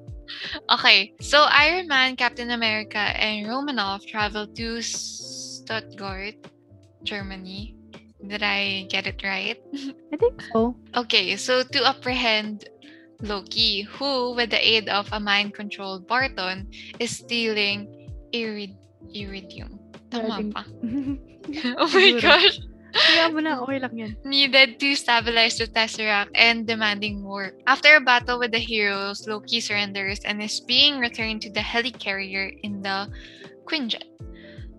Okay, 0.73 1.13
so 1.21 1.45
Iron 1.53 1.85
Man, 1.85 2.17
Captain 2.17 2.49
America, 2.49 2.97
and 2.97 3.45
Romanov 3.45 4.01
travel 4.09 4.49
to 4.57 4.81
Stuttgart, 4.81 6.33
Germany. 7.05 7.77
Did 8.25 8.41
I 8.41 8.89
get 8.89 9.05
it 9.05 9.21
right? 9.21 9.61
I 10.13 10.17
think 10.17 10.41
so. 10.49 10.73
Okay, 10.97 11.37
so 11.37 11.61
to 11.61 11.79
apprehend 11.85 12.65
Loki, 13.21 13.85
who, 13.85 14.33
with 14.33 14.49
the 14.49 14.57
aid 14.57 14.89
of 14.89 15.05
a 15.13 15.21
mind-controlled 15.21 16.09
Barton, 16.09 16.73
is 16.97 17.21
stealing 17.21 17.85
irid- 18.33 18.81
iridium. 19.13 19.77
Tama 20.09 20.41
pa. 20.49 20.65
oh 21.77 21.89
my 21.93 22.17
gosh. 22.17 22.65
Kaya 22.95 23.27
mo 23.27 23.43
na, 23.43 23.59
okay 23.59 23.79
lang 23.83 23.91
yan. 23.91 24.11
Needed 24.23 24.79
to 24.79 24.95
stabilize 24.95 25.59
the 25.59 25.67
Tesseract 25.67 26.31
and 26.31 26.63
demanding 26.63 27.19
more. 27.19 27.51
After 27.67 27.99
a 27.99 28.01
battle 28.01 28.39
with 28.39 28.55
the 28.55 28.63
heroes, 28.63 29.27
Loki 29.27 29.59
surrenders 29.59 30.23
and 30.23 30.39
is 30.39 30.63
being 30.63 31.03
returned 31.03 31.43
to 31.43 31.51
the 31.51 31.59
helicarrier 31.59 32.55
in 32.63 32.81
the 32.81 33.11
Quinjet. 33.67 34.07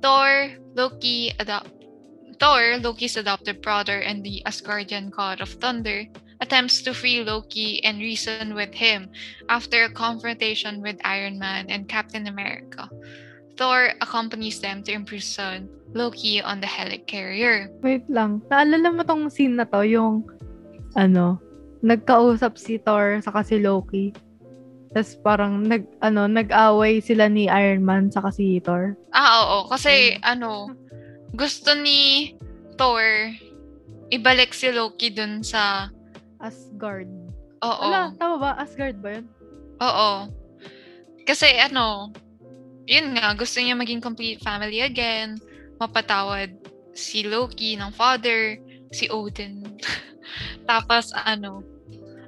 Thor, 0.01 0.57
Loki 0.73 1.33
adopt 1.39 1.69
Thor, 2.41 2.77
Loki's 2.81 3.17
adopted 3.17 3.61
brother 3.61 4.01
and 4.01 4.25
the 4.25 4.43
Asgardian 4.45 5.11
god 5.11 5.41
of 5.41 5.53
thunder, 5.61 6.05
attempts 6.41 6.83
to 6.83 6.93
free 6.93 7.25
Loki 7.25 7.83
and 7.85 7.99
reason 7.99 8.55
with 8.55 8.75
him 8.75 9.09
after 9.49 9.85
a 9.85 9.93
confrontation 9.93 10.83
with 10.83 11.01
Iron 11.05 11.39
Man 11.39 11.69
and 11.69 11.89
Captain 11.89 12.27
America. 12.27 12.89
Thor 13.57 13.97
accompanies 14.05 14.61
them 14.61 14.85
to 14.85 14.93
imprison 14.93 15.69
Loki 15.97 16.45
on 16.45 16.61
the 16.61 16.69
helicarrier. 16.69 17.73
Wait 17.81 18.05
lang. 18.13 18.45
Naalala 18.53 18.93
mo 18.93 19.03
tong 19.03 19.33
scene 19.33 19.57
na 19.57 19.65
to, 19.65 19.81
yung, 19.81 20.29
ano, 20.93 21.41
nagkausap 21.81 22.61
si 22.61 22.77
Thor 22.77 23.21
saka 23.25 23.41
si 23.41 23.57
Loki. 23.61 24.13
Tapos 24.93 25.17
parang 25.21 25.65
nag, 25.65 25.89
ano, 26.05 26.29
nag-away 26.29 27.01
sila 27.01 27.29
ni 27.33 27.49
Iron 27.49 27.85
Man 27.85 28.13
saka 28.13 28.33
si 28.33 28.61
Thor. 28.61 28.97
Ah, 29.17 29.45
oo. 29.45 29.73
Kasi, 29.73 30.21
ano, 30.21 30.73
gusto 31.33 31.73
ni 31.77 32.33
Thor 32.77 33.05
ibalik 34.13 34.53
si 34.53 34.69
Loki 34.73 35.09
dun 35.13 35.41
sa... 35.41 35.89
Asgard. 36.45 37.09
Oo. 37.65 37.83
Wala, 37.89 38.13
tama 38.21 38.37
ba? 38.37 38.51
Asgard 38.61 39.01
ba 39.01 39.17
yun? 39.17 39.27
Oo. 39.81 40.29
Kasi, 41.25 41.57
ano, 41.57 42.13
yun 42.87 43.19
nga, 43.19 43.35
gusto 43.35 43.59
niya 43.59 43.75
maging 43.75 44.01
complete 44.01 44.39
family 44.41 44.83
again, 44.83 45.39
mapatawad 45.83 46.55
si 46.97 47.27
Loki 47.27 47.77
ng 47.77 47.93
father, 47.93 48.57
si 48.95 49.11
Odin. 49.11 49.61
Tapos, 50.71 51.11
ano, 51.13 51.63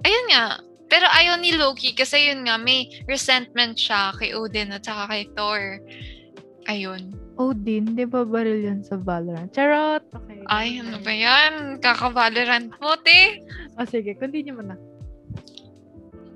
ayun 0.02 0.26
nga, 0.34 0.58
pero 0.90 1.06
ayaw 1.14 1.38
ni 1.38 1.54
Loki 1.54 1.94
kasi 1.94 2.28
yun 2.32 2.44
nga, 2.44 2.58
may 2.58 2.90
resentment 3.06 3.78
siya 3.78 4.12
kay 4.18 4.34
Odin 4.34 4.74
at 4.74 4.84
saka 4.84 5.08
kay 5.08 5.24
Thor. 5.32 5.78
Ayun. 6.68 7.16
Odin, 7.38 7.94
di 7.94 8.02
ba 8.02 8.26
baril 8.26 8.66
yun 8.66 8.82
sa 8.82 8.98
Valorant? 8.98 9.48
Charot! 9.54 10.02
Okay. 10.10 10.42
Ay, 10.50 10.82
ano 10.82 10.98
ba 10.98 11.14
yan? 11.14 11.78
Kaka-Valorant 11.78 12.74
mo, 12.82 12.98
te. 12.98 13.46
O 13.78 13.86
sige, 13.86 14.18
continue 14.18 14.52
mo 14.52 14.66
na. 14.66 14.76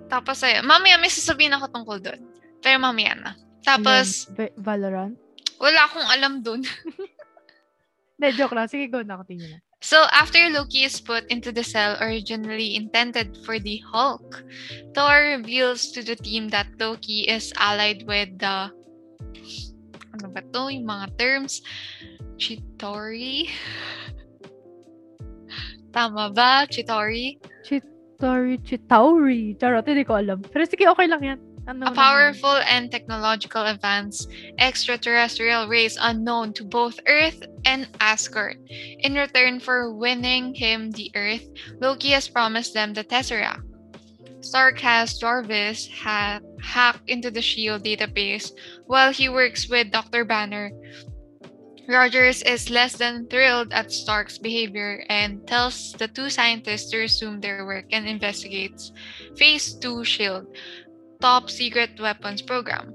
Tapos, 0.07 0.41
ayun. 0.47 0.63
Mamaya 0.63 0.97
may 1.03 1.11
sasabihin 1.11 1.59
ako 1.59 1.75
tungkol 1.75 1.99
doon. 1.99 2.23
Pero 2.63 2.79
mamaya 2.79 3.19
na. 3.19 3.33
Tapos, 3.63 4.27
Valorant? 4.59 5.15
wala 5.63 5.81
akong 5.87 6.09
alam 6.11 6.43
doon. 6.43 6.67
Hindi, 8.19 8.29
joke 8.35 8.55
lang. 8.59 8.67
Sige, 8.67 8.91
go 8.91 9.03
na. 9.07 9.23
Continue 9.23 9.59
na. 9.59 9.59
So, 9.83 10.07
after 10.15 10.39
Loki 10.51 10.87
is 10.87 11.03
put 11.03 11.27
into 11.27 11.51
the 11.51 11.67
cell 11.67 11.99
originally 11.99 12.79
intended 12.79 13.35
for 13.43 13.59
the 13.59 13.83
Hulk, 13.83 14.47
Thor 14.95 15.39
reveals 15.39 15.91
to 15.91 16.07
the 16.07 16.15
team 16.15 16.47
that 16.55 16.71
Loki 16.79 17.27
is 17.27 17.51
allied 17.59 18.07
with 18.07 18.31
the... 18.39 18.71
Ano 20.15 20.31
ba 20.31 20.43
to? 20.55 20.71
Yung 20.71 20.87
mga 20.87 21.19
terms? 21.19 21.67
Chitori? 22.39 23.51
Tama 25.95 26.31
ba? 26.31 26.63
Chitori? 26.71 27.43
Chitauri, 27.67 28.63
Chitauri. 28.63 29.59
Charot, 29.59 29.83
hindi 29.83 30.07
ko 30.07 30.15
alam. 30.15 30.47
Pero 30.47 30.63
sige, 30.63 30.87
okay 30.87 31.11
lang 31.11 31.23
yan. 31.27 31.39
A 31.67 31.93
powerful 31.93 32.57
and 32.67 32.91
technological 32.91 33.63
advance, 33.67 34.27
extraterrestrial 34.59 35.69
race 35.69 35.97
unknown 36.01 36.53
to 36.55 36.65
both 36.65 36.99
Earth 37.07 37.41
and 37.65 37.87
Asgard. 38.01 38.59
In 38.99 39.15
return 39.15 39.61
for 39.61 39.95
winning 39.95 40.55
him 40.55 40.91
the 40.91 41.11
Earth, 41.15 41.47
Loki 41.81 42.11
has 42.11 42.29
promised 42.29 42.75
them 42.75 42.95
the 42.95 43.05
Tesseract. 43.05 43.63
Stark 44.41 44.81
has 44.81 45.19
Jarvis 45.19 45.89
ha- 46.03 46.41
hacked 46.61 47.09
into 47.09 47.31
the 47.31 47.43
SHIELD 47.43 47.85
database 47.85 48.51
while 48.87 49.13
he 49.13 49.29
works 49.29 49.69
with 49.69 49.93
Dr. 49.93 50.25
Banner. 50.25 50.73
Rogers 51.89 52.43
is 52.43 52.71
less 52.71 52.97
than 52.97 53.27
thrilled 53.29 53.73
at 53.73 53.93
Stark's 53.93 54.39
behavior 54.39 55.05
and 55.09 55.47
tells 55.47 55.93
the 55.93 56.09
two 56.09 56.31
scientists 56.31 56.91
to 56.91 56.99
resume 56.99 57.41
their 57.41 57.67
work 57.67 57.87
and 57.93 58.07
investigates 58.07 58.93
Phase 59.37 59.75
2 59.75 60.05
SHIELD, 60.05 60.47
top 61.23 61.47
secret 61.49 61.95
weapons 62.03 62.43
program. 62.43 62.91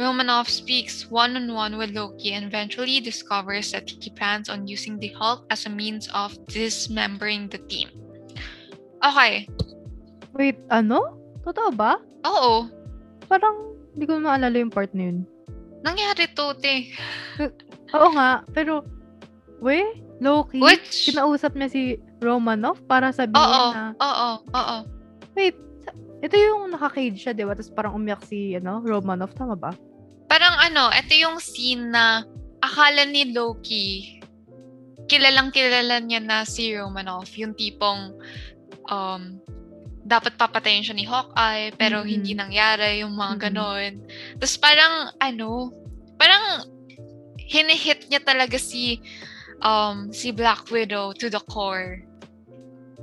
Romanov 0.00 0.48
speaks 0.48 1.10
one 1.10 1.36
on 1.36 1.52
one 1.52 1.76
with 1.76 1.92
Loki 1.92 2.32
and 2.32 2.48
eventually 2.48 3.04
discovers 3.04 3.74
that 3.76 3.90
he 3.90 4.08
plans 4.08 4.48
on 4.48 4.64
using 4.64 4.96
the 4.96 5.12
Hulk 5.12 5.44
as 5.52 5.66
a 5.66 5.68
means 5.68 6.08
of 6.16 6.32
dismembering 6.48 7.52
the 7.52 7.60
team. 7.68 7.92
Okay. 9.04 9.44
Wait, 10.32 10.56
ano? 10.72 11.20
Totoo 11.44 11.76
ba? 11.76 12.00
Oo. 12.24 12.64
Parang, 13.28 13.76
hindi 13.92 14.08
ko 14.08 14.16
maalala 14.22 14.56
yung 14.56 14.72
part 14.72 14.88
na 14.96 15.12
yun. 15.12 15.28
Nangyari 15.84 16.32
to, 16.32 16.56
te. 16.56 16.96
Oo 17.92 18.08
nga, 18.16 18.40
pero, 18.56 18.84
we, 19.60 19.84
Loki, 20.20 20.60
Which? 20.60 21.12
kinausap 21.12 21.56
niya 21.56 21.68
si 21.68 21.82
Romanov 22.20 22.80
para 22.88 23.12
sabihin 23.12 23.36
Oo. 23.40 23.68
na, 23.72 23.84
Oo. 24.00 24.30
Oo. 24.48 24.76
wait, 25.36 25.56
sa- 25.56 25.69
ito 26.20 26.36
yung 26.36 26.68
naka-cage 26.70 27.16
siya, 27.16 27.32
di 27.32 27.44
ba? 27.44 27.56
Tapos 27.56 27.72
parang 27.72 27.96
umiyak 27.96 28.20
si, 28.24 28.56
ano, 28.56 28.80
Romanov, 28.84 29.32
tama 29.32 29.56
ba? 29.56 29.72
Parang 30.28 30.56
ano, 30.60 30.92
ito 30.92 31.12
yung 31.16 31.40
scene 31.40 31.90
na 31.90 32.22
akala 32.60 33.08
ni 33.08 33.32
Loki, 33.32 34.20
kilalang 35.08 35.50
kilala 35.50 35.98
niya 35.98 36.20
na 36.22 36.44
si 36.46 36.70
Romanov. 36.76 37.26
Yung 37.34 37.56
tipong, 37.56 38.14
um, 38.92 39.40
dapat 40.00 40.36
papatayin 40.36 40.84
siya 40.86 40.96
ni 40.96 41.04
Hawkeye, 41.04 41.74
pero 41.76 42.00
Mhm. 42.04 42.08
hindi 42.08 42.32
nangyari, 42.32 43.00
yung 43.02 43.16
mga 43.16 43.34
Mhm. 43.36 43.42
ganon. 43.42 43.92
Tapos 44.38 44.56
parang, 44.56 44.94
ano, 45.18 45.72
parang 46.16 46.68
hinihit 47.40 48.06
niya 48.06 48.22
talaga 48.22 48.54
si 48.60 49.02
um, 49.60 50.08
si 50.08 50.32
Black 50.32 50.70
Widow 50.72 51.12
to 51.12 51.28
the 51.28 51.42
core 51.52 52.00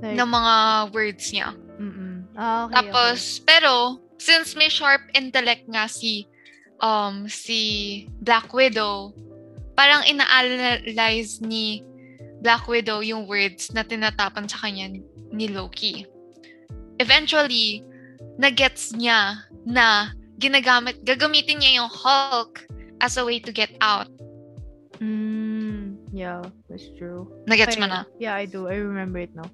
Like, 0.01 0.17
ng 0.17 0.29
mga 0.29 0.53
words 0.89 1.25
niya. 1.29 1.53
mm 1.77 2.06
Ah, 2.37 2.69
okay, 2.69 2.73
Tapos, 2.77 3.41
pero, 3.41 3.97
since 4.21 4.53
may 4.53 4.69
sharp 4.69 5.01
intellect 5.17 5.65
nga 5.65 5.89
si, 5.89 6.29
um, 6.79 7.25
si 7.25 8.05
Black 8.21 8.53
Widow, 8.53 9.11
parang 9.73 10.05
ina-analyze 10.05 11.41
ni 11.41 11.81
Black 12.45 12.69
Widow 12.69 13.01
yung 13.01 13.25
words 13.25 13.73
na 13.73 13.81
tinatapan 13.81 14.45
sa 14.45 14.61
kanya 14.61 14.85
ni 15.33 15.45
Loki. 15.49 16.05
Eventually, 17.01 17.81
nagets 18.37 18.93
niya 18.93 19.41
na 19.65 20.13
ginagamit, 20.37 21.01
gagamitin 21.01 21.57
niya 21.57 21.81
yung 21.81 21.89
Hulk 21.89 22.69
as 23.01 23.17
a 23.17 23.25
way 23.25 23.41
to 23.41 23.49
get 23.49 23.73
out. 23.81 24.05
okay. 24.09 24.25
Mm, 24.97 25.97
yeah, 26.09 26.41
that's 26.69 26.89
true. 26.97 27.29
Nagets 27.45 27.77
mo 27.77 27.85
Okay. 27.85 27.93
na? 27.93 28.01
Yeah, 28.17 28.33
I 28.33 28.49
do. 28.49 28.65
I 28.65 28.81
remember 28.81 29.21
it 29.21 29.29
now. 29.37 29.45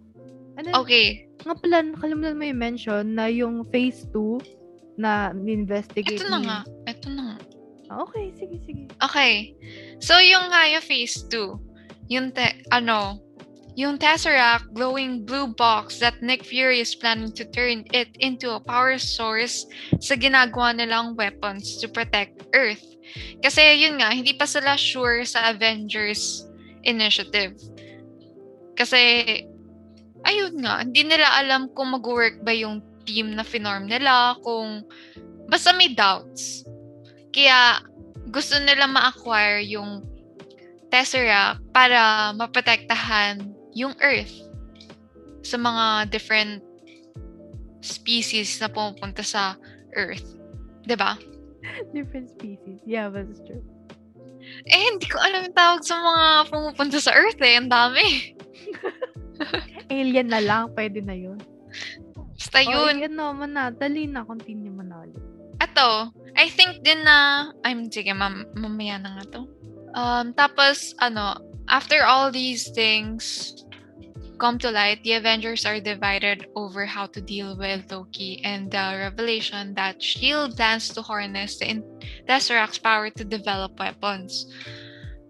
And 0.57 0.69
then, 0.69 0.75
Okay. 0.77 1.25
nga 1.41 1.55
pala, 1.57 1.81
nakalimutan 1.81 2.37
mo 2.37 2.43
yung 2.45 2.61
mention 2.61 3.03
na 3.17 3.25
yung 3.27 3.65
phase 3.73 4.05
2 4.13 5.01
na 5.01 5.33
investigate 5.33 6.21
Ito 6.21 6.29
na 6.29 6.39
nga. 6.39 6.59
Ito 6.85 7.07
na 7.09 7.21
nga. 7.33 7.37
Okay, 7.93 8.25
sige, 8.37 8.57
sige. 8.65 8.83
Okay. 9.01 9.53
So, 10.01 10.17
yung 10.21 10.49
nga 10.49 10.65
yung 10.69 10.85
phase 10.85 11.25
2, 11.29 12.09
yung, 12.09 12.33
te- 12.33 12.61
ano, 12.69 13.21
yung 13.73 13.97
Tesseract 13.97 14.69
glowing 14.77 15.25
blue 15.25 15.49
box 15.57 15.97
that 15.97 16.21
Nick 16.21 16.45
Fury 16.45 16.77
is 16.77 16.93
planning 16.93 17.33
to 17.33 17.45
turn 17.49 17.85
it 17.89 18.13
into 18.21 18.53
a 18.53 18.61
power 18.61 19.01
source 19.01 19.65
sa 19.97 20.13
ginagawa 20.13 20.77
nilang 20.77 21.17
weapons 21.17 21.81
to 21.81 21.89
protect 21.89 22.45
Earth. 22.53 22.85
Kasi 23.41 23.81
yun 23.81 23.97
nga, 23.97 24.13
hindi 24.13 24.37
pa 24.37 24.45
sila 24.45 24.77
sure 24.77 25.25
sa 25.25 25.49
Avengers 25.49 26.45
Initiative. 26.85 27.57
Kasi, 28.77 28.99
ayun 30.23 30.59
nga, 30.63 30.83
hindi 30.83 31.03
nila 31.03 31.27
alam 31.39 31.71
kung 31.75 31.93
mag-work 31.93 32.41
ba 32.43 32.51
yung 32.55 32.83
team 33.03 33.35
na 33.35 33.43
finorm 33.43 33.87
nila, 33.87 34.35
kung 34.41 34.83
basta 35.51 35.75
may 35.75 35.91
doubts. 35.91 36.63
Kaya, 37.35 37.83
gusto 38.31 38.57
nila 38.63 38.87
ma-acquire 38.87 39.61
yung 39.67 40.03
Tesseract 40.93 41.73
para 41.73 42.31
maprotektahan 42.37 43.41
yung 43.73 43.97
Earth 43.97 44.45
sa 45.41 45.57
mga 45.57 46.13
different 46.13 46.61
species 47.81 48.61
na 48.61 48.69
pumupunta 48.69 49.25
sa 49.25 49.57
Earth. 49.97 50.37
ba? 50.85 51.17
Different 51.97 52.29
species. 52.29 52.77
Yeah, 52.85 53.09
that's 53.09 53.41
true. 53.41 53.65
Eh, 54.69 54.81
hindi 54.93 55.07
ko 55.07 55.17
alam 55.17 55.49
yung 55.49 55.57
tawag 55.57 55.81
sa 55.81 55.97
mga 55.97 56.25
pumupunta 56.53 56.97
sa 57.01 57.11
Earth 57.15 57.41
eh. 57.41 57.57
Ang 57.57 57.73
dami. 57.73 58.05
Alien 59.89 60.27
na 60.29 60.39
lang, 60.39 60.71
pwede 60.75 60.99
na 61.03 61.15
yun. 61.15 61.39
Basta 62.33 62.59
yun. 62.59 62.99
Oh, 62.99 63.07
ano 63.07 63.23
mo 63.33 63.45
na, 63.47 63.71
dali 63.71 64.09
na, 64.09 64.27
continue 64.27 64.73
mo 64.73 64.83
na 64.83 65.03
ulit. 65.03 65.21
Ato, 65.61 66.11
I 66.35 66.49
think 66.49 66.83
din 66.83 67.05
na, 67.07 67.49
I'm, 67.63 67.87
sige, 67.87 68.11
mam 68.11 68.43
mamaya 68.57 68.99
na 68.99 69.15
nga 69.21 69.25
to. 69.37 69.41
Um, 69.93 70.33
tapos, 70.33 70.97
ano, 70.99 71.37
after 71.69 72.03
all 72.03 72.33
these 72.33 72.67
things 72.73 73.53
come 74.43 74.57
to 74.59 74.71
light, 74.71 74.99
the 75.03 75.13
Avengers 75.13 75.65
are 75.65 75.79
divided 75.79 76.47
over 76.55 76.85
how 76.85 77.05
to 77.07 77.21
deal 77.21 77.55
with 77.55 77.87
Loki 77.91 78.43
and 78.43 78.69
the 78.71 79.07
revelation 79.07 79.73
that 79.75 80.03
S.H.I.E.L.D. 80.03 80.55
plans 80.57 80.89
to 80.89 81.01
harness 81.01 81.59
the 81.59 81.69
in- 81.69 81.87
Tesseract's 82.27 82.79
power 82.79 83.09
to 83.09 83.23
develop 83.23 83.79
weapons. 83.79 84.51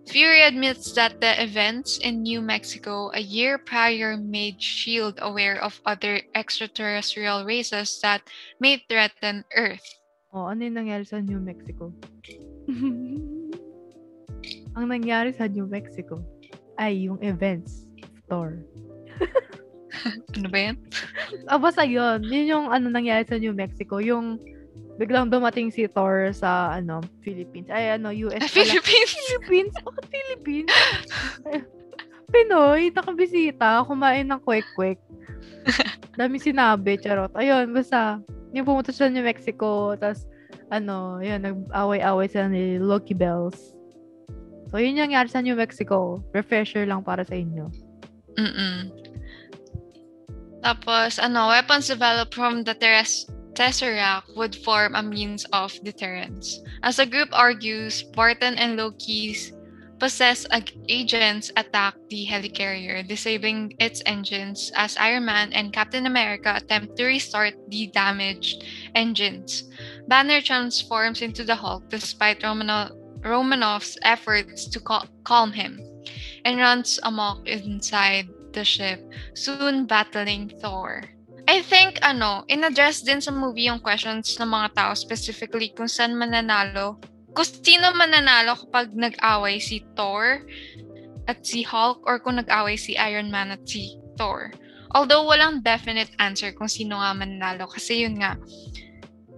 Fury 0.07 0.41
admits 0.43 0.91
that 0.93 1.21
the 1.21 1.41
events 1.41 1.97
in 1.97 2.23
New 2.23 2.41
Mexico 2.41 3.09
a 3.13 3.21
year 3.21 3.57
prior 3.57 4.17
made 4.17 4.59
S.H.I.E.L.D. 4.59 5.17
aware 5.21 5.61
of 5.63 5.79
other 5.85 6.21
extraterrestrial 6.35 7.45
races 7.45 7.99
that 8.03 8.21
may 8.59 8.83
threaten 8.89 9.45
Earth. 9.55 9.99
Oh, 10.33 10.49
ano 10.51 10.65
yung 10.65 10.75
nangyari 10.75 11.07
sa 11.07 11.23
New 11.23 11.39
Mexico? 11.39 11.93
Ang 14.75 14.85
nangyari 14.89 15.31
sa 15.31 15.47
New 15.47 15.69
Mexico 15.69 16.19
ay 16.81 17.07
yung 17.07 17.21
events 17.23 17.85
of 18.03 18.11
Thor. 18.27 18.59
Ano 20.33 20.49
ba 20.49 20.57
yan? 20.57 20.77
Ah, 21.45 21.61
basta 21.61 21.85
yun. 21.85 22.25
Yun 22.25 22.49
yung 22.49 22.65
ano 22.73 22.89
nangyari 22.89 23.23
sa 23.23 23.37
New 23.37 23.53
Mexico. 23.53 24.01
Yung 24.01 24.41
biglang 24.97 25.33
dumating 25.33 25.73
si 25.73 25.89
Thor 25.89 26.29
sa 26.33 26.77
ano 26.77 27.01
Philippines. 27.25 27.69
Ay, 27.69 27.97
ano, 27.97 28.13
US 28.29 28.39
pala. 28.39 28.49
Philippines. 28.49 29.11
Philippines? 29.13 29.73
Bakit 29.81 30.05
Philippines? 30.09 30.71
Pinoy, 32.33 32.89
nakabisita, 32.89 33.85
kumain 33.85 34.25
ng 34.25 34.41
kwek-kwek. 34.41 34.97
Dami 36.17 36.41
sinabi, 36.41 36.97
charot. 36.97 37.29
Ayun, 37.37 37.69
basta, 37.73 38.17
yung 38.53 38.65
pumunta 38.65 38.89
sa 38.89 39.05
New 39.05 39.21
Mexico, 39.21 39.93
tas 39.97 40.25
ano, 40.73 41.21
yun, 41.21 41.45
nag-away-away 41.45 42.25
sila 42.25 42.49
ni 42.49 42.81
Lucky 42.81 43.13
Bells. 43.13 43.77
So, 44.73 44.81
yun 44.81 44.97
yung 44.97 45.13
nangyari 45.13 45.29
sa 45.29 45.45
New 45.45 45.53
Mexico. 45.53 46.25
Refresher 46.33 46.89
lang 46.89 47.05
para 47.05 47.21
sa 47.21 47.37
inyo. 47.37 47.69
Mm-mm. 48.41 48.89
Tapos, 50.65 51.21
ano, 51.21 51.53
weapons 51.53 51.85
developed 51.85 52.33
from 52.33 52.65
the 52.65 52.73
teres- 52.73 53.29
Tesseract 53.53 54.35
would 54.35 54.55
form 54.55 54.95
a 54.95 55.03
means 55.03 55.45
of 55.53 55.77
deterrence. 55.83 56.59
As 56.81 56.97
the 56.97 57.05
group 57.05 57.29
argues, 57.31 58.03
Barton 58.03 58.57
and 58.57 58.75
Loki's 58.75 59.53
possessed 59.99 60.47
agents 60.89 61.51
attack 61.55 61.95
the 62.09 62.25
helicarrier, 62.25 63.07
disabling 63.07 63.73
its 63.79 64.01
engines 64.05 64.71
as 64.75 64.97
Iron 64.97 65.25
Man 65.25 65.53
and 65.53 65.71
Captain 65.71 66.05
America 66.05 66.53
attempt 66.57 66.97
to 66.97 67.05
restart 67.05 67.53
the 67.69 67.87
damaged 67.87 68.65
engines. 68.95 69.63
Banner 70.07 70.41
transforms 70.41 71.21
into 71.21 71.43
the 71.43 71.55
Hulk 71.55 71.89
despite 71.89 72.43
Romano- 72.43 72.91
Romanov's 73.21 73.97
efforts 74.01 74.65
to 74.67 74.79
cal- 74.81 75.07
calm 75.23 75.53
him 75.53 75.79
and 76.43 76.57
runs 76.57 76.99
amok 77.03 77.47
inside 77.47 78.27
the 78.51 78.65
ship, 78.65 78.99
soon 79.35 79.85
battling 79.85 80.51
Thor. 80.59 81.12
I 81.43 81.59
think, 81.59 81.99
ano, 81.99 82.47
in-address 82.47 83.03
din 83.03 83.19
sa 83.19 83.31
movie 83.31 83.67
yung 83.67 83.83
questions 83.83 84.39
ng 84.39 84.47
mga 84.47 84.79
tao, 84.79 84.91
specifically 84.95 85.75
kung 85.75 85.91
saan 85.91 86.15
mananalo. 86.15 86.99
Kung 87.35 87.43
sino 87.43 87.91
mananalo 87.91 88.55
kapag 88.55 88.95
nag-away 88.95 89.59
si 89.59 89.83
Thor 89.97 90.45
at 91.27 91.43
si 91.43 91.65
Hulk 91.65 92.05
or 92.07 92.21
kung 92.21 92.39
nag-away 92.39 92.79
si 92.79 92.95
Iron 92.95 93.27
Man 93.27 93.51
at 93.51 93.63
si 93.67 93.99
Thor. 94.15 94.55
Although 94.93 95.25
walang 95.25 95.65
definite 95.65 96.13
answer 96.21 96.53
kung 96.53 96.69
sino 96.69 97.01
nga 97.01 97.11
mananalo 97.11 97.65
kasi 97.67 98.05
yun 98.05 98.21
nga, 98.21 98.37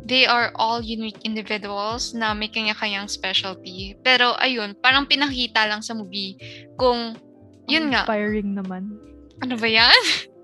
they 0.06 0.28
are 0.30 0.54
all 0.60 0.84
unique 0.86 1.18
individuals 1.26 2.13
na 2.13 2.36
may 2.38 2.52
kanya-kanyang 2.52 3.10
specialty. 3.10 3.98
Pero 4.06 4.38
ayun, 4.38 4.78
parang 4.78 5.10
pinakita 5.10 5.65
lang 5.65 5.82
sa 5.82 5.98
movie 5.98 6.38
kung 6.78 7.18
yun 7.65 7.89
Ang 7.89 7.98
nga, 7.98 8.02
Inspiring 8.06 8.52
naman. 8.54 8.94
ano 9.41 9.56
ba 9.58 9.65
yan? 9.65 10.04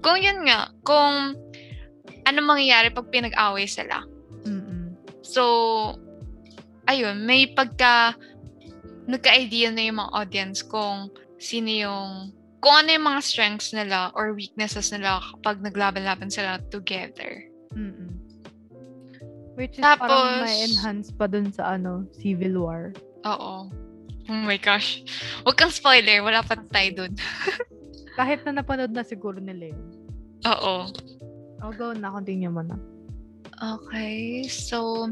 kung 0.00 0.18
yun 0.20 0.46
nga, 0.46 0.70
kung 0.82 1.34
ano 2.28 2.38
mangyayari 2.44 2.92
pag 2.92 3.08
pinag-away 3.08 3.64
sila. 3.64 4.04
Mm-mm. 4.44 4.92
So, 5.24 5.42
ayun, 6.84 7.24
may 7.24 7.52
pagka 7.52 8.16
nagka-idea 9.08 9.72
na 9.72 9.88
yung 9.88 9.98
mga 10.04 10.12
audience 10.12 10.60
kung 10.60 11.08
sino 11.40 11.72
yung 11.72 12.10
kung 12.60 12.74
ano 12.84 12.90
yung 12.92 13.06
mga 13.06 13.22
strengths 13.24 13.70
nila 13.72 14.10
or 14.12 14.34
weaknesses 14.34 14.90
nila 14.92 15.22
kapag 15.22 15.62
naglaban-laban 15.64 16.28
sila 16.28 16.60
together. 16.68 17.46
Mm-mm. 17.72 18.12
Which 19.54 19.78
is 19.78 19.82
parang 19.82 19.98
Tapos- 19.98 20.44
may 20.44 20.58
enhance 20.68 21.08
pa 21.10 21.26
dun 21.26 21.50
sa 21.50 21.78
ano, 21.78 22.06
Civil 22.14 22.60
War. 22.60 22.92
Oo. 23.24 23.70
Oh 24.28 24.42
my 24.44 24.60
gosh. 24.60 25.00
Huwag 25.42 25.56
kang 25.56 25.72
spoiler. 25.72 26.20
Wala 26.20 26.44
pa 26.44 26.60
tayo 26.68 26.90
dun. 27.04 27.12
Kahit 28.18 28.42
na 28.42 28.58
napanood 28.58 28.90
na 28.90 29.06
siguro 29.06 29.38
nila 29.38 29.70
yun. 29.70 29.86
Oo. 30.50 30.90
Oh, 31.62 31.70
go 31.70 31.94
na. 31.94 32.10
Continue 32.10 32.50
mo 32.50 32.66
na. 32.66 32.74
Okay, 33.58 34.46
so 34.46 35.10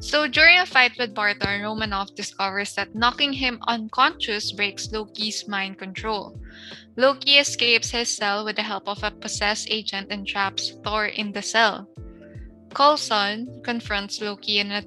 so 0.00 0.26
during 0.28 0.60
a 0.60 0.66
fight 0.66 0.92
with 0.98 1.14
Barton, 1.14 1.64
Romanov 1.64 2.14
discovers 2.16 2.74
that 2.74 2.94
knocking 2.94 3.32
him 3.32 3.60
unconscious 3.68 4.52
breaks 4.52 4.92
Loki's 4.92 5.46
mind 5.48 5.78
control. 5.78 6.36
Loki 6.96 7.38
escapes 7.38 7.90
his 7.90 8.08
cell 8.08 8.44
with 8.44 8.56
the 8.56 8.66
help 8.66 8.88
of 8.88 9.02
a 9.02 9.10
possessed 9.10 9.68
agent 9.70 10.08
and 10.10 10.26
traps 10.26 10.76
Thor 10.84 11.06
in 11.06 11.32
the 11.32 11.42
cell. 11.42 11.88
Coulson 12.74 13.62
confronts 13.62 14.20
Loki 14.20 14.58
in, 14.58 14.72
a, 14.72 14.82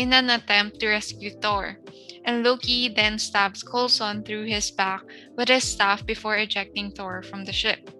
in 0.00 0.16
an 0.16 0.32
attempt 0.32 0.80
to 0.80 0.88
rescue 0.88 1.28
Thor, 1.36 1.76
and 2.24 2.40
Loki 2.40 2.88
then 2.88 3.20
stabs 3.20 3.60
Coulson 3.60 4.24
through 4.24 4.48
his 4.48 4.72
back 4.72 5.04
with 5.36 5.52
his 5.52 5.68
staff 5.68 6.00
before 6.08 6.40
ejecting 6.40 6.90
Thor 6.96 7.20
from 7.20 7.44
the 7.44 7.52
ship. 7.52 7.92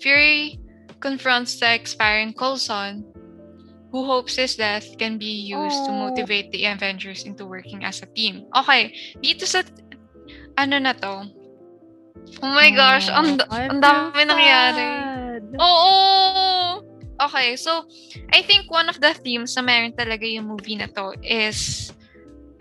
Fury 0.00 0.56
confronts 1.04 1.60
the 1.60 1.68
expiring 1.76 2.32
Coulson, 2.32 3.04
who 3.92 4.08
hopes 4.08 4.40
his 4.40 4.56
death 4.56 4.88
can 4.96 5.20
be 5.20 5.44
used 5.44 5.84
to 5.84 5.92
Oh. 5.92 6.08
motivate 6.08 6.48
the 6.56 6.64
Avengers 6.64 7.28
into 7.28 7.44
working 7.44 7.84
as 7.84 8.00
a 8.00 8.08
team. 8.16 8.48
Okay, 8.56 8.96
dito 9.20 9.44
sa 9.44 9.60
ano 10.56 10.80
na 10.80 10.96
to? 10.96 11.28
Oh 12.40 12.52
my 12.56 12.72
gosh, 12.72 13.12
ang, 13.12 13.36
Oh, 13.36 13.52
ang 13.52 13.80
dami 13.84 14.24
nangyari. 14.24 14.88
Oo! 15.60 16.51
Okay, 17.22 17.54
so 17.54 17.86
I 18.34 18.42
think 18.42 18.66
one 18.66 18.90
of 18.90 18.98
the 18.98 19.14
themes 19.14 19.54
na 19.54 19.62
meron 19.62 19.94
talaga 19.94 20.26
yung 20.26 20.50
movie 20.50 20.74
na 20.74 20.90
to 20.90 21.14
is 21.22 21.92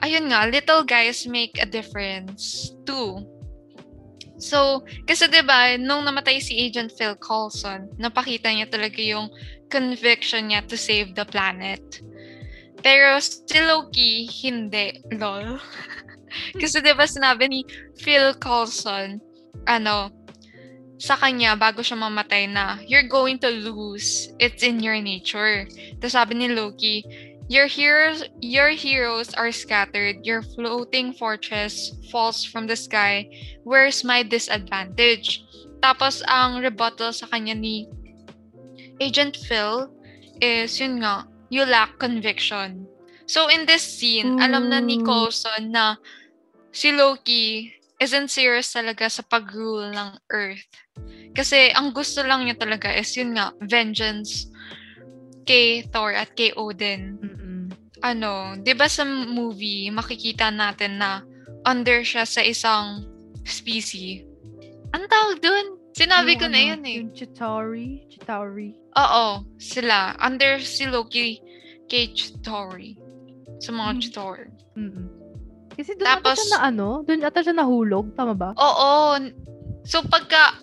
ayun 0.06 0.30
nga, 0.30 0.45
little 0.45 0.86
guys 0.86 1.26
make 1.26 1.58
a 1.58 1.65
difference 1.65 2.69
too. 2.86 3.26
So, 4.41 4.82
kasi 5.06 5.30
'di 5.30 5.45
ba 5.45 5.78
nung 5.78 6.06
namatay 6.06 6.41
si 6.41 6.58
Agent 6.58 6.93
Phil 6.97 7.13
Coulson, 7.21 7.89
napakita 8.02 8.50
niya 8.50 8.69
talaga 8.69 8.97
yung 8.97 9.30
conviction 9.69 10.50
niya 10.50 10.65
to 10.65 10.78
save 10.78 11.13
the 11.13 11.26
planet. 11.26 11.82
Pero 12.82 13.21
si 13.21 13.62
Loki, 13.62 14.26
hindi. 14.26 14.97
Lol. 15.13 15.62
kasi 16.62 16.82
'di 16.82 16.93
ba 16.97 17.06
sinabi 17.06 17.45
ni 17.50 17.62
Phil 18.02 18.34
Coulson, 18.41 19.21
ano, 19.69 20.10
sa 21.02 21.18
kanya 21.18 21.58
bago 21.58 21.82
siya 21.82 21.98
mamatay 21.98 22.46
na 22.46 22.78
you're 22.86 23.10
going 23.10 23.42
to 23.42 23.50
lose. 23.50 24.30
It's 24.38 24.62
in 24.62 24.86
your 24.86 25.02
nature. 25.02 25.66
Tapos 25.98 26.14
sabi 26.14 26.38
ni 26.38 26.54
Loki, 26.54 27.02
your 27.50 27.66
heroes 27.66 28.22
your 28.38 28.70
heroes 28.70 29.34
are 29.34 29.50
scattered. 29.50 30.22
Your 30.22 30.46
floating 30.46 31.10
fortress 31.18 31.98
falls 32.14 32.46
from 32.46 32.70
the 32.70 32.78
sky. 32.78 33.26
Where's 33.66 34.06
my 34.06 34.22
disadvantage? 34.22 35.42
Tapos 35.82 36.22
ang 36.30 36.62
rebuttal 36.62 37.10
sa 37.10 37.26
kanya 37.26 37.58
ni 37.58 37.90
Agent 39.02 39.34
Phil 39.34 39.90
is 40.38 40.78
yun 40.78 41.02
nga, 41.02 41.26
you 41.50 41.66
lack 41.66 41.98
conviction. 41.98 42.86
So 43.26 43.50
in 43.50 43.66
this 43.66 43.82
scene, 43.82 44.38
alam 44.38 44.70
na 44.70 44.78
ni 44.78 45.02
Mm. 45.02 45.06
Coulson 45.10 45.74
na 45.74 45.98
si 46.70 46.94
Loki 46.94 47.74
isn't 48.02 48.34
serious 48.34 48.74
talaga 48.74 49.06
sa 49.06 49.22
pag-rule 49.22 49.94
ng 49.94 50.10
Earth. 50.34 50.66
Kasi 51.32 51.70
ang 51.72 51.94
gusto 51.94 52.26
lang 52.26 52.44
niya 52.44 52.58
talaga 52.58 52.90
is 52.92 53.14
yun 53.14 53.38
nga, 53.38 53.54
vengeance 53.62 54.50
kay 55.46 55.86
Thor 55.94 56.12
at 56.18 56.34
kay 56.34 56.52
Odin. 56.58 57.22
Mm-mm. 57.22 57.70
Ano, 58.02 58.58
'di 58.58 58.74
ba 58.74 58.90
sa 58.90 59.06
movie 59.06 59.94
makikita 59.94 60.50
natin 60.50 60.98
na 60.98 61.22
under 61.70 62.02
siya 62.02 62.26
sa 62.26 62.42
isang 62.42 63.06
species. 63.46 64.26
Ang 64.92 65.06
tawag 65.06 65.38
dun? 65.40 65.78
Sinabi 65.94 66.36
ko 66.40 66.50
Yung 66.50 66.54
na 66.56 66.60
ano, 66.60 66.70
yun 66.74 66.84
eh. 66.88 66.96
Yung 67.00 67.12
Chitauri. 67.14 67.90
Chitauri. 68.10 68.74
Oo, 68.98 69.46
sila. 69.60 70.16
Under 70.18 70.58
si 70.60 70.88
Loki 70.88 71.40
kay 71.86 72.12
Chitauri. 72.16 72.98
Sa 73.62 73.70
mga 73.76 73.92
Hmm. 73.94 74.02
Chitauri. 74.02 74.50
Mm-mm. 74.76 75.20
Kasi 75.75 75.95
doon 75.95 76.07
ata 76.07 76.21
Tapos- 76.31 76.39
siya 76.39 76.57
na 76.57 76.60
ano? 76.67 76.88
Doon 77.03 77.21
ata 77.23 77.39
siya 77.41 77.55
nahulog. 77.55 78.05
Tama 78.15 78.34
ba? 78.36 78.49
Oo. 78.55 79.17
So 79.88 80.03
pagka 80.05 80.55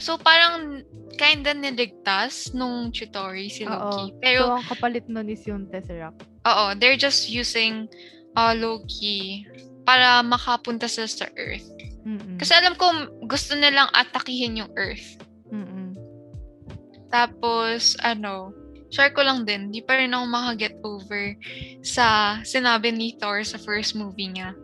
So 0.00 0.16
parang 0.16 0.80
kinda 1.20 1.52
niligtas 1.52 2.56
nung 2.56 2.88
Chitauri 2.88 3.52
si 3.52 3.68
Loki. 3.68 4.08
Oo. 4.08 4.16
Pero 4.24 4.40
so, 4.48 4.56
ang 4.56 4.64
kapalit 4.64 5.04
nun 5.12 5.28
is 5.28 5.44
yung 5.44 5.68
Tesseract. 5.68 6.24
oo, 6.48 6.64
they're 6.80 6.96
just 6.96 7.28
using 7.28 7.84
uh, 8.32 8.56
Loki 8.56 9.44
para 9.84 10.24
makapunta 10.24 10.88
sila 10.88 11.04
sa 11.04 11.28
Earth. 11.36 11.68
Mm-mm. 12.08 12.40
Kasi 12.40 12.56
alam 12.56 12.72
ko 12.80 12.88
gusto 13.28 13.52
nilang 13.52 13.92
atakihin 13.92 14.64
yung 14.64 14.72
Earth. 14.72 15.20
Mm-mm. 15.52 15.92
Tapos, 17.12 17.98
ano, 18.00 18.56
share 18.90 19.10
ko 19.14 19.22
lang 19.22 19.46
din, 19.46 19.70
di 19.70 19.80
pa 19.80 19.96
rin 19.96 20.12
ako 20.12 20.26
makaget 20.26 20.74
over 20.82 21.34
sa 21.80 22.38
sinabi 22.42 22.90
ni 22.90 23.14
Thor 23.16 23.42
sa 23.46 23.56
first 23.56 23.94
movie 23.94 24.28
niya. 24.30 24.54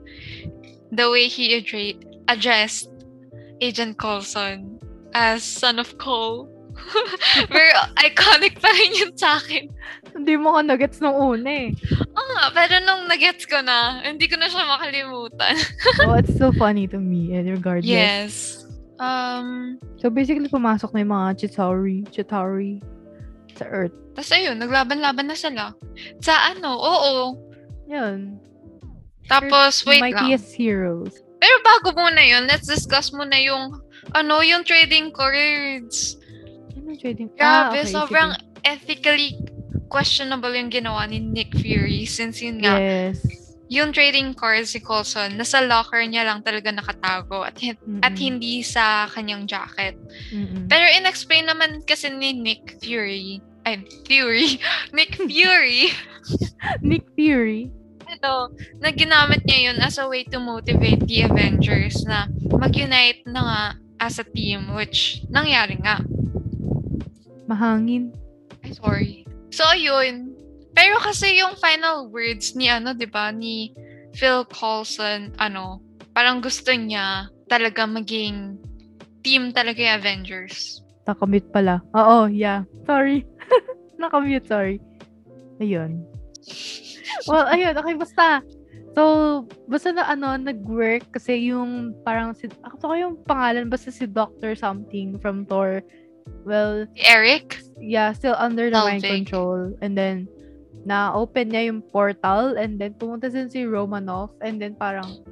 The 0.91 1.07
way 1.11 1.31
he 1.31 1.55
addre- 1.59 1.99
addressed 2.31 2.91
Agent 3.63 3.97
Coulson 3.99 4.79
as 5.15 5.43
son 5.43 5.79
of 5.79 5.97
Cole. 5.97 6.51
Very 7.49 7.73
iconic 8.05 8.61
pa 8.61 8.69
rin 8.69 8.93
yun 8.93 9.13
sa 9.17 9.41
akin. 9.41 9.73
Hindi 10.13 10.37
mo 10.37 10.61
ka 10.61 10.61
nagets 10.61 11.01
nung 11.01 11.17
una 11.17 11.73
eh. 11.73 11.73
Oo 12.05 12.29
nga, 12.37 12.53
pero 12.53 12.85
nung 12.85 13.09
nagets 13.09 13.49
ko 13.49 13.65
na, 13.65 14.05
hindi 14.05 14.29
ko 14.29 14.37
na 14.37 14.49
siya 14.53 14.69
makalimutan. 14.69 15.57
oh, 16.05 16.21
it's 16.21 16.37
so 16.37 16.53
funny 16.53 16.85
to 16.85 17.01
me 17.01 17.33
and 17.33 17.49
regardless. 17.49 17.89
Yes. 17.89 18.33
Um, 19.01 19.81
So 20.01 20.13
basically, 20.13 20.49
pumasok 20.53 20.93
na 20.93 21.01
yung 21.01 21.13
mga 21.17 21.29
Chitauri, 21.41 22.05
Chitauri 22.13 22.85
sa 23.57 23.67
Earth. 23.69 23.97
Tapos 24.13 24.33
ayun, 24.33 24.57
naglaban-laban 24.61 25.29
na 25.29 25.37
sila. 25.37 25.73
Sa 26.21 26.53
ano, 26.53 26.77
oo. 26.77 27.15
Yun. 27.89 28.41
Tapos, 29.27 29.83
wait 29.85 30.01
lang. 30.01 30.15
Mightiest 30.15 30.55
heroes. 30.55 31.19
Pero 31.43 31.57
bago 31.67 31.93
muna 31.99 32.23
yun, 32.23 32.47
let's 32.47 32.67
discuss 32.69 33.11
muna 33.11 33.37
yung, 33.43 33.75
ano, 34.15 34.41
yung 34.41 34.63
trading 34.63 35.11
cards. 35.11 36.17
Ano 36.79 36.95
yung 36.95 37.01
trading? 37.01 37.29
Grabe, 37.35 37.83
okay, 37.83 37.91
sobrang 37.91 38.31
sige. 38.35 38.45
ethically 38.65 39.31
questionable 39.91 40.55
yung 40.55 40.71
ginawa 40.71 41.07
ni 41.07 41.23
Nick 41.23 41.55
Fury 41.55 42.07
since 42.07 42.43
yun 42.43 42.59
nga, 42.59 42.79
Yes. 42.79 43.46
Yung 43.67 43.91
trading 43.91 44.31
cards 44.31 44.71
si 44.71 44.81
Coulson, 44.81 45.35
nasa 45.35 45.59
locker 45.59 45.99
niya 46.07 46.23
lang 46.23 46.43
talaga 46.43 46.71
nakatago 46.71 47.43
at, 47.43 47.59
hin- 47.59 47.99
at 47.99 48.15
hindi 48.15 48.63
sa 48.63 49.11
kanyang 49.11 49.45
jacket. 49.45 49.99
Mm-mm. 50.31 50.71
Pero 50.71 50.87
in-explain 50.87 51.51
naman 51.51 51.83
kasi 51.83 52.07
ni 52.09 52.31
Nick 52.31 52.79
Fury, 52.79 53.43
ay, 53.67 53.83
Fury, 54.07 54.63
Nick 54.97 55.19
Fury, 55.19 55.91
Nick 56.87 57.11
Fury. 57.19 57.67
ito, 58.07 58.35
na 58.79 58.95
ginamit 58.95 59.43
niya 59.43 59.75
yun 59.75 59.79
as 59.83 59.99
a 59.99 60.07
way 60.07 60.23
to 60.23 60.39
motivate 60.39 61.03
the 61.11 61.27
Avengers 61.27 62.07
na 62.07 62.31
mag-unite 62.55 63.27
na 63.27 63.41
nga 63.43 63.63
as 63.99 64.23
a 64.23 64.27
team, 64.31 64.71
which 64.79 65.27
nangyari 65.27 65.75
nga. 65.83 65.99
Mahangin. 67.51 68.15
Ay, 68.63 68.71
sorry. 68.75 69.13
So, 69.51 69.67
ayun. 69.67 70.36
Pero 70.77 71.01
kasi 71.01 71.41
yung 71.41 71.57
final 71.57 72.13
words 72.13 72.53
ni, 72.53 72.69
ano, 72.69 72.93
di 72.93 73.09
ba, 73.09 73.33
ni 73.33 73.73
Phil 74.13 74.45
Coulson, 74.53 75.33
ano, 75.41 75.81
parang 76.13 76.45
gusto 76.45 76.69
niya 76.77 77.33
talaga 77.49 77.89
maging 77.89 78.61
team 79.25 79.57
talaga 79.57 79.81
yung 79.81 79.97
Avengers. 79.97 80.85
Nakamute 81.09 81.49
pala. 81.49 81.81
Oo, 81.97 82.29
yeah. 82.29 82.69
Sorry. 82.85 83.25
Nakamute, 84.01 84.45
sorry. 84.45 84.77
Ayun. 85.59 86.05
Well, 87.25 87.49
ayun. 87.49 87.73
Okay, 87.73 87.97
basta. 87.97 88.45
So, 88.93 89.45
basta 89.69 89.93
na 89.93 90.09
ano, 90.09 90.37
nag-work 90.37 91.09
kasi 91.13 91.53
yung 91.53 91.97
parang 92.05 92.33
si, 92.37 92.49
ako 92.65 92.75
ko 92.81 92.95
yung 92.97 93.15
pangalan, 93.25 93.69
basta 93.69 93.89
si 93.89 94.05
Doctor 94.05 94.57
something 94.57 95.17
from 95.21 95.45
Thor. 95.49 95.81
Well, 96.45 96.85
Eric? 96.97 97.61
yeah, 97.81 98.13
still 98.13 98.35
under 98.39 98.71
the 98.73 98.81
mind 98.81 99.05
control. 99.05 99.77
And 99.85 99.97
then, 99.97 100.29
na-open 100.87 101.51
niya 101.51 101.75
yung 101.75 101.83
portal 101.91 102.55
and 102.55 102.79
then 102.79 102.95
pumunta 102.95 103.27
din 103.27 103.51
si 103.51 103.67
Romanov 103.67 104.31
and 104.39 104.63
then 104.63 104.79
parang 104.79 105.27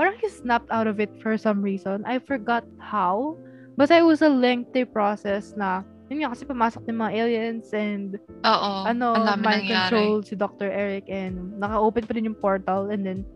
parang 0.00 0.16
he 0.16 0.32
snapped 0.32 0.72
out 0.72 0.88
of 0.88 0.96
it 0.96 1.12
for 1.20 1.36
some 1.36 1.60
reason. 1.60 2.00
I 2.08 2.18
forgot 2.24 2.64
how. 2.80 3.36
But 3.76 3.92
it 3.92 4.02
was 4.02 4.24
a 4.24 4.32
lengthy 4.32 4.88
process 4.88 5.54
na 5.54 5.84
yun 6.08 6.24
nga 6.24 6.32
kasi 6.32 6.48
pumasok 6.48 6.82
ng 6.88 6.98
mga 6.98 7.12
aliens 7.20 7.68
and 7.76 8.16
Oo. 8.42 8.72
ano, 8.88 9.12
mind 9.36 9.68
control 9.68 10.24
si 10.24 10.34
Dr. 10.34 10.72
Eric 10.72 11.04
and 11.12 11.60
naka-open 11.60 12.08
pa 12.08 12.16
rin 12.16 12.26
yung 12.32 12.40
portal 12.40 12.88
and 12.88 13.04
then 13.04 13.28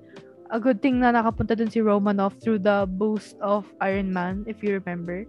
a 0.50 0.58
good 0.58 0.80
thing 0.80 1.04
na 1.04 1.12
nakapunta 1.12 1.52
dun 1.52 1.68
si 1.68 1.84
Romanov 1.84 2.40
through 2.40 2.64
the 2.64 2.88
boost 2.96 3.36
of 3.44 3.68
Iron 3.84 4.08
Man, 4.08 4.48
if 4.48 4.64
you 4.64 4.80
remember. 4.80 5.28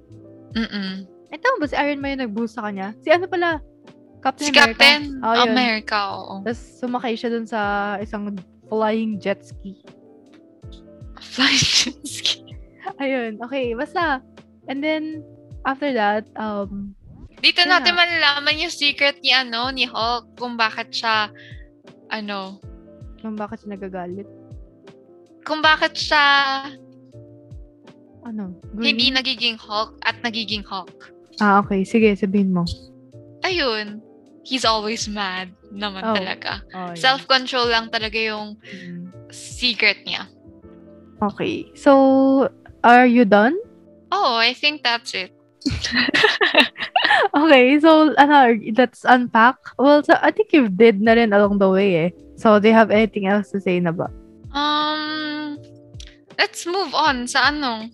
Mm-mm. 0.56 1.08
Eh, 1.32 1.40
tama 1.40 1.64
ba 1.64 1.68
si 1.68 1.76
Iron 1.76 2.00
Man 2.00 2.16
yung 2.20 2.32
nag-boost 2.32 2.56
sa 2.56 2.68
kanya? 2.68 2.96
Si 3.04 3.12
ano 3.12 3.28
pala? 3.28 3.60
Captain 4.24 4.48
Si 4.48 4.52
America. 4.52 4.72
Captain 4.72 5.02
Oh, 5.20 5.34
yun. 5.36 5.46
America, 5.46 5.98
oo. 6.10 6.36
Tapos 6.42 6.62
sumakay 6.80 7.14
siya 7.14 7.30
dun 7.30 7.44
sa 7.44 7.62
isang 8.00 8.32
flying 8.66 9.20
jet 9.20 9.44
ski. 9.44 9.76
Flying 11.20 11.60
jet 11.76 12.00
ski. 12.02 12.40
Ayun, 12.98 13.38
okay, 13.40 13.74
basta. 13.74 14.24
And 14.66 14.80
then, 14.80 15.20
after 15.64 15.92
that, 15.92 16.24
um, 16.36 16.96
Dito 17.38 17.60
Yun 17.60 17.76
natin 17.76 17.92
malalaman 17.94 18.56
yung 18.58 18.72
secret 18.72 19.20
ni 19.20 19.36
ano, 19.36 19.68
ni 19.68 19.84
Hulk, 19.84 20.40
kung 20.40 20.56
bakit 20.56 20.96
siya, 20.96 21.28
ano, 22.08 22.64
kung 23.20 23.36
bakit 23.36 23.60
siya 23.60 23.76
nagagalit. 23.76 24.28
kung 25.44 25.60
bakit 25.60 25.92
siya 25.94 26.24
Ano? 28.24 28.56
hindi 28.74 29.12
Green? 29.12 29.20
nagiging 29.20 29.58
Hulk 29.60 30.00
at 30.08 30.16
nagiging 30.24 30.64
Hulk. 30.64 31.12
Ah, 31.38 31.60
okay. 31.60 31.84
Sige, 31.84 32.16
sabihin 32.16 32.56
mo. 32.56 32.64
Ayun, 33.44 34.00
he's 34.44 34.64
always 34.64 35.08
mad 35.08 35.52
naman 35.72 36.04
Oh. 36.04 36.16
talaga. 36.16 36.62
Oh, 36.76 36.92
yun. 36.92 37.00
Self-control 37.00 37.68
lang 37.72 37.88
talaga 37.90 38.20
yung 38.20 38.60
Mm. 38.60 39.10
secret 39.32 40.04
niya. 40.06 40.28
Okay. 41.24 41.72
So, 41.74 42.52
are 42.84 43.08
you 43.08 43.24
done? 43.24 43.56
Oh, 44.12 44.36
I 44.36 44.54
think 44.54 44.84
that's 44.84 45.16
it. 45.16 45.32
Okay, 47.34 47.80
so, 47.80 48.14
ano, 48.16 48.54
let's 48.78 49.04
unpack. 49.06 49.58
Well, 49.78 50.04
so, 50.04 50.14
I 50.22 50.30
think 50.32 50.54
you 50.54 50.70
did 50.70 51.02
na 51.02 51.14
rin 51.14 51.34
along 51.34 51.58
the 51.58 51.70
way 51.70 52.08
eh. 52.08 52.10
So, 52.38 52.60
do 52.62 52.70
you 52.70 52.78
have 52.78 52.92
anything 52.94 53.26
else 53.26 53.50
to 53.52 53.60
say 53.60 53.80
na 53.82 53.92
ba? 53.92 54.08
Um, 54.54 55.58
let's 56.38 56.66
move 56.66 56.94
on 56.94 57.26
sa 57.26 57.50
ano, 57.50 57.90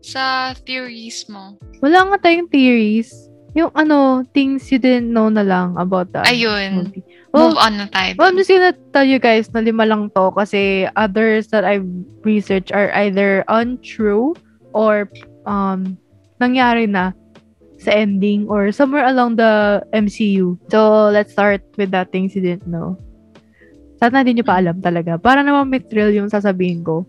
sa 0.00 0.54
theories 0.64 1.28
mo. 1.28 1.60
Wala 1.84 2.08
nga 2.12 2.28
tayong 2.28 2.48
theories. 2.48 3.12
Yung 3.58 3.74
ano, 3.74 4.22
things 4.30 4.70
you 4.70 4.78
didn't 4.78 5.10
know 5.10 5.26
na 5.26 5.42
lang 5.42 5.74
about 5.74 6.14
the 6.14 6.22
Ayun. 6.22 6.86
movie. 6.86 7.02
Well, 7.34 7.50
Move 7.50 7.58
on 7.58 7.74
na 7.74 7.86
tayo. 7.90 8.14
Well, 8.14 8.30
I'm 8.30 8.38
just 8.38 8.48
gonna 8.48 8.72
tell 8.94 9.02
you 9.02 9.18
guys 9.18 9.50
na 9.50 9.60
lima 9.60 9.82
lang 9.82 10.14
to 10.14 10.30
kasi 10.32 10.86
others 10.94 11.50
that 11.50 11.66
I've 11.66 11.84
researched 12.22 12.70
are 12.70 12.94
either 12.94 13.42
untrue 13.50 14.38
or 14.72 15.10
um 15.42 15.98
nangyari 16.38 16.86
na 16.86 17.12
sa 17.82 17.94
ending 17.94 18.46
or 18.46 18.70
somewhere 18.70 19.06
along 19.06 19.36
the 19.36 19.82
MCU. 19.90 20.58
So, 20.70 21.10
let's 21.10 21.34
start 21.34 21.62
with 21.74 21.90
the 21.90 22.06
things 22.10 22.34
you 22.34 22.42
didn't 22.42 22.70
know. 22.70 22.98
Sana 23.98 24.22
hindi 24.22 24.38
nyo 24.38 24.46
pa 24.46 24.62
alam 24.62 24.78
talaga. 24.78 25.18
Para 25.18 25.42
naman 25.42 25.70
may 25.70 25.82
thrill 25.82 26.14
yung 26.14 26.30
sasabihin 26.30 26.86
ko. 26.86 27.06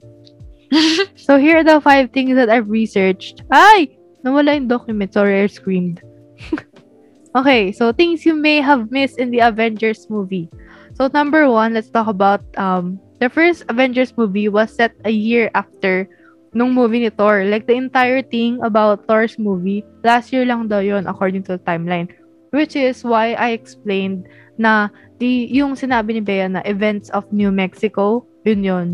So, 1.17 1.37
here 1.37 1.61
are 1.61 1.65
the 1.65 1.81
five 1.81 2.09
things 2.13 2.33
that 2.37 2.49
I've 2.49 2.69
researched. 2.69 3.41
Ay! 3.49 3.97
Nawala 4.25 4.57
yung 4.57 4.69
document. 4.69 5.13
Sorry, 5.13 5.41
I 5.41 5.49
screamed. 5.49 6.01
okay, 7.35 7.71
so 7.71 7.91
things 7.91 8.25
you 8.25 8.33
may 8.33 8.61
have 8.61 8.91
missed 8.91 9.19
in 9.19 9.31
the 9.31 9.39
Avengers 9.39 10.09
movie. 10.09 10.49
So 10.95 11.09
number 11.13 11.49
one, 11.49 11.73
let's 11.73 11.89
talk 11.89 12.07
about 12.07 12.41
um 12.57 12.99
the 13.19 13.29
first 13.29 13.63
Avengers 13.69 14.15
movie 14.17 14.49
was 14.49 14.73
set 14.73 14.95
a 15.05 15.11
year 15.11 15.51
after 15.55 16.07
nung 16.53 16.73
movie 16.73 17.05
ni 17.05 17.11
Thor. 17.11 17.45
Like 17.45 17.67
the 17.67 17.77
entire 17.77 18.21
thing 18.21 18.59
about 18.63 19.05
Thor's 19.07 19.37
movie, 19.37 19.85
last 20.03 20.33
year 20.33 20.45
lang 20.45 20.67
daw 20.67 20.79
yun 20.79 21.07
according 21.07 21.43
to 21.47 21.57
the 21.57 21.63
timeline. 21.63 22.09
Which 22.49 22.75
is 22.75 23.05
why 23.05 23.37
I 23.37 23.53
explained 23.53 24.25
na 24.57 24.89
the 25.21 25.47
yung 25.53 25.77
sinabi 25.77 26.17
ni 26.17 26.23
Bea 26.25 26.49
na 26.49 26.65
events 26.65 27.13
of 27.13 27.29
New 27.29 27.53
Mexico, 27.53 28.25
yun 28.43 28.65
yun. 28.65 28.87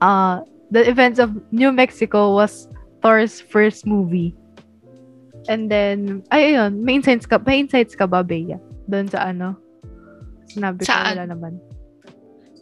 Uh, 0.00 0.44
the 0.70 0.84
events 0.84 1.18
of 1.18 1.32
New 1.52 1.72
Mexico 1.72 2.36
was 2.36 2.68
Thor's 3.00 3.40
first 3.40 3.88
movie. 3.88 4.36
And 5.48 5.72
then, 5.72 6.20
ay, 6.28 6.52
ayun, 6.52 6.84
may 6.84 7.00
insights 7.00 7.24
ka, 7.24 7.40
may 7.40 7.64
insights 7.64 7.96
ka 7.96 8.04
ba, 8.04 8.20
Bea? 8.20 8.60
Doon 8.90 9.08
sa 9.08 9.32
ano? 9.32 9.56
Sinabi 10.50 10.84
ko, 10.84 10.92
wala 10.92 11.24
naman. 11.24 11.56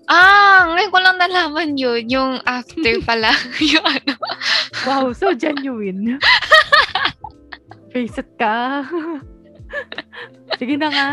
ah, 0.09 0.73
ngayon 0.73 0.93
ko 0.93 0.99
lang 1.01 1.17
nalaman 1.19 1.71
yun. 1.75 2.05
Yung 2.07 2.33
actor 2.45 2.97
pala. 3.09 3.33
yung 3.73 3.85
ano. 3.85 4.15
Wow, 4.87 5.11
so 5.17 5.33
genuine. 5.35 6.21
Face 7.93 8.21
it 8.21 8.31
ka. 8.37 8.85
Sige 10.61 10.77
na 10.77 10.89
nga. 10.93 11.09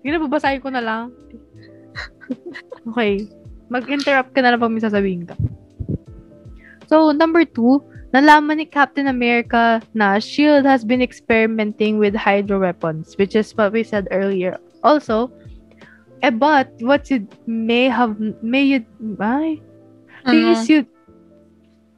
Sige 0.00 0.10
na, 0.14 0.22
babasahin 0.22 0.62
ko 0.62 0.70
na 0.70 0.82
lang. 0.82 1.10
Okay. 2.88 3.26
Mag-interrupt 3.70 4.30
ka 4.32 4.40
na 4.42 4.54
lang 4.54 4.62
pag 4.62 4.70
may 4.74 4.82
sasabihin 4.82 5.26
ka. 5.26 5.34
So, 6.86 7.10
number 7.10 7.42
two, 7.48 7.82
nalaman 8.14 8.62
ni 8.62 8.66
Captain 8.70 9.10
America 9.10 9.82
na 9.90 10.22
S.H.I.E.L.D. 10.22 10.62
has 10.70 10.86
been 10.86 11.02
experimenting 11.02 11.98
with 11.98 12.14
hydro 12.14 12.62
weapons, 12.62 13.18
which 13.18 13.34
is 13.34 13.50
what 13.58 13.74
we 13.74 13.82
said 13.82 14.06
earlier. 14.14 14.54
Also, 14.86 15.34
eh, 16.22 16.30
but 16.30 16.70
what 16.78 17.10
you 17.10 17.26
may 17.50 17.90
have, 17.90 18.14
may 18.38 18.62
you, 18.62 18.86
ay, 19.18 19.58
Ano? 20.24 20.52
is 20.56 20.68
you 20.70 20.86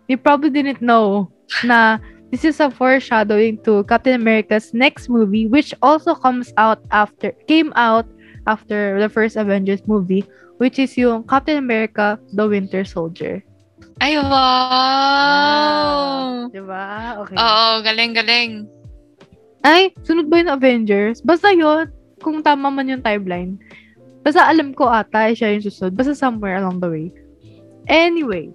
you 0.08 0.16
probably 0.16 0.50
didn't 0.50 0.82
know 0.82 1.30
na 1.62 1.98
this 2.30 2.42
is 2.42 2.58
a 2.58 2.70
foreshadowing 2.70 3.58
to 3.62 3.84
Captain 3.86 4.18
America's 4.18 4.74
next 4.74 5.08
movie 5.08 5.46
which 5.46 5.70
also 5.82 6.14
comes 6.14 6.50
out 6.58 6.82
after 6.90 7.30
came 7.46 7.70
out 7.78 8.06
after 8.50 8.98
the 8.98 9.06
first 9.06 9.38
Avengers 9.38 9.82
movie 9.86 10.26
which 10.58 10.78
is 10.78 10.98
yung 10.98 11.22
Captain 11.22 11.58
America 11.58 12.18
The 12.34 12.48
Winter 12.48 12.82
Soldier. 12.82 13.46
Ay, 13.96 14.20
wow! 14.20 14.36
Diba? 16.52 17.16
Okay. 17.24 17.36
Oo, 17.36 17.80
galing-galing. 17.80 18.68
Ay, 19.64 19.96
sunod 20.04 20.28
ba 20.28 20.38
yung 20.44 20.52
Avengers? 20.52 21.24
Basta 21.24 21.48
yun, 21.48 21.88
kung 22.20 22.44
tama 22.44 22.68
man 22.68 22.92
yung 22.92 23.00
timeline. 23.00 23.56
Basta 24.20 24.44
alam 24.44 24.76
ko 24.76 24.90
ata, 24.90 25.32
eh, 25.32 25.34
siya 25.36 25.56
yung 25.56 25.64
susunod. 25.64 25.96
Basta 25.96 26.12
somewhere 26.12 26.60
along 26.60 26.84
the 26.84 26.90
way. 26.90 27.08
Anyway, 27.88 28.52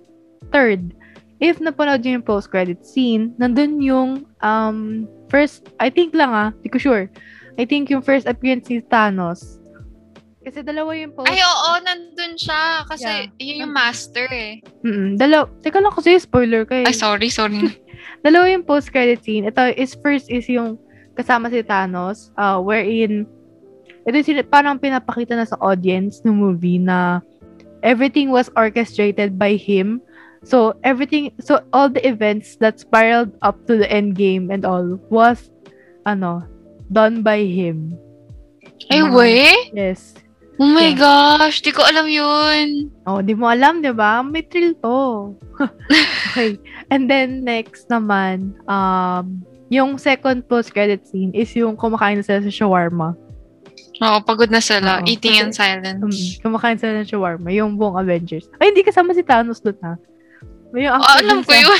third, 0.51 0.93
if 1.41 1.57
napanood 1.57 2.03
niyo 2.03 2.19
yung 2.19 2.27
post-credit 2.27 2.85
scene, 2.85 3.33
nandun 3.41 3.81
yung 3.81 4.27
um, 4.45 5.07
first, 5.31 5.73
I 5.81 5.89
think 5.89 6.13
lang 6.13 6.35
ah, 6.35 6.53
di 6.61 6.69
ko 6.69 6.77
sure. 6.77 7.09
I 7.57 7.65
think 7.65 7.89
yung 7.89 8.05
first 8.05 8.29
appearance 8.29 8.69
ni 8.69 8.83
Thanos. 8.83 9.60
Kasi 10.41 10.65
dalawa 10.65 10.97
yung 10.97 11.13
post... 11.13 11.29
Ay, 11.29 11.37
oo, 11.45 11.69
nandun 11.85 12.33
siya. 12.33 12.81
Kasi 12.89 13.29
Yeah. 13.29 13.37
yun 13.37 13.61
yung 13.67 13.73
master 13.73 14.25
eh. 14.33 14.57
Mm 14.81 15.17
dalawa. 15.21 15.45
Teka 15.61 15.77
lang 15.77 15.93
kasi 15.93 16.17
spoiler 16.17 16.65
ka 16.65 16.81
eh. 16.81 16.85
Ay, 16.89 16.97
sorry, 16.97 17.29
sorry. 17.29 17.61
dalawa 18.25 18.49
yung 18.49 18.65
post-credit 18.65 19.21
scene. 19.21 19.45
Ito 19.45 19.69
is 19.77 19.93
first 20.01 20.33
is 20.33 20.49
yung 20.49 20.81
kasama 21.13 21.53
si 21.53 21.61
Thanos, 21.61 22.33
uh, 22.41 22.57
wherein 22.57 23.29
ito 24.09 24.17
yung 24.17 24.41
parang 24.49 24.81
pinapakita 24.81 25.37
na 25.37 25.45
sa 25.45 25.57
audience 25.61 26.25
ng 26.25 26.33
movie 26.33 26.81
na 26.81 27.21
everything 27.85 28.33
was 28.33 28.49
orchestrated 28.57 29.37
by 29.37 29.53
him. 29.53 30.01
So, 30.41 30.73
everything, 30.81 31.37
so 31.37 31.61
all 31.69 31.85
the 31.85 32.01
events 32.01 32.57
that 32.65 32.81
spiraled 32.81 33.29
up 33.45 33.61
to 33.69 33.77
the 33.77 33.85
end 33.85 34.17
game 34.17 34.49
and 34.49 34.65
all 34.65 34.97
was, 35.13 35.53
ano, 36.09 36.41
done 36.89 37.21
by 37.21 37.45
him. 37.45 37.93
Ay, 38.89 39.05
we? 39.05 39.45
Yes. 39.69 40.17
Oh 40.59 40.67
my 40.67 40.91
Yeah. 40.91 40.99
gosh, 41.39 41.61
di 41.61 41.71
ko 41.71 41.81
alam 41.81 42.05
yun. 42.05 42.91
Oh, 43.05 43.19
di 43.19 43.33
mo 43.33 43.47
alam, 43.47 43.79
di 43.79 43.89
ba? 43.89 44.19
May 44.19 44.43
thrill 44.43 44.75
to. 44.77 45.33
okay. 46.27 46.59
And 46.87 47.07
then, 47.07 47.41
next 47.41 47.87
naman, 47.87 48.57
um, 48.65 49.41
yung 49.69 49.95
second 49.97 50.43
post-credit 50.45 51.07
scene 51.07 51.31
is 51.31 51.49
yung 51.55 51.75
kumakain 51.75 52.19
na 52.19 52.25
sila 52.25 52.43
sa 52.43 52.51
shawarma. 52.51 53.15
Oo, 54.01 54.17
pagod 54.21 54.49
na 54.49 54.59
sila. 54.59 54.99
Oo, 54.99 55.07
Eating 55.07 55.39
in 55.39 55.53
silence. 55.53 56.01
Mm, 56.01 56.43
kumakain 56.43 56.77
sila 56.77 56.99
ng 56.99 57.07
shawarma, 57.07 57.47
yung 57.49 57.77
buong 57.77 57.95
Avengers. 57.95 58.49
Ay, 58.59 58.69
hindi 58.69 58.83
kasama 58.83 59.13
si 59.13 59.23
Thanos 59.23 59.61
doon, 59.61 59.77
ha? 59.81 59.95
May 60.73 60.85
yung 60.85 60.93
Oh, 60.93 61.01
actor 61.01 61.21
alam 61.21 61.39
ko 61.41 61.51
yun. 61.53 61.79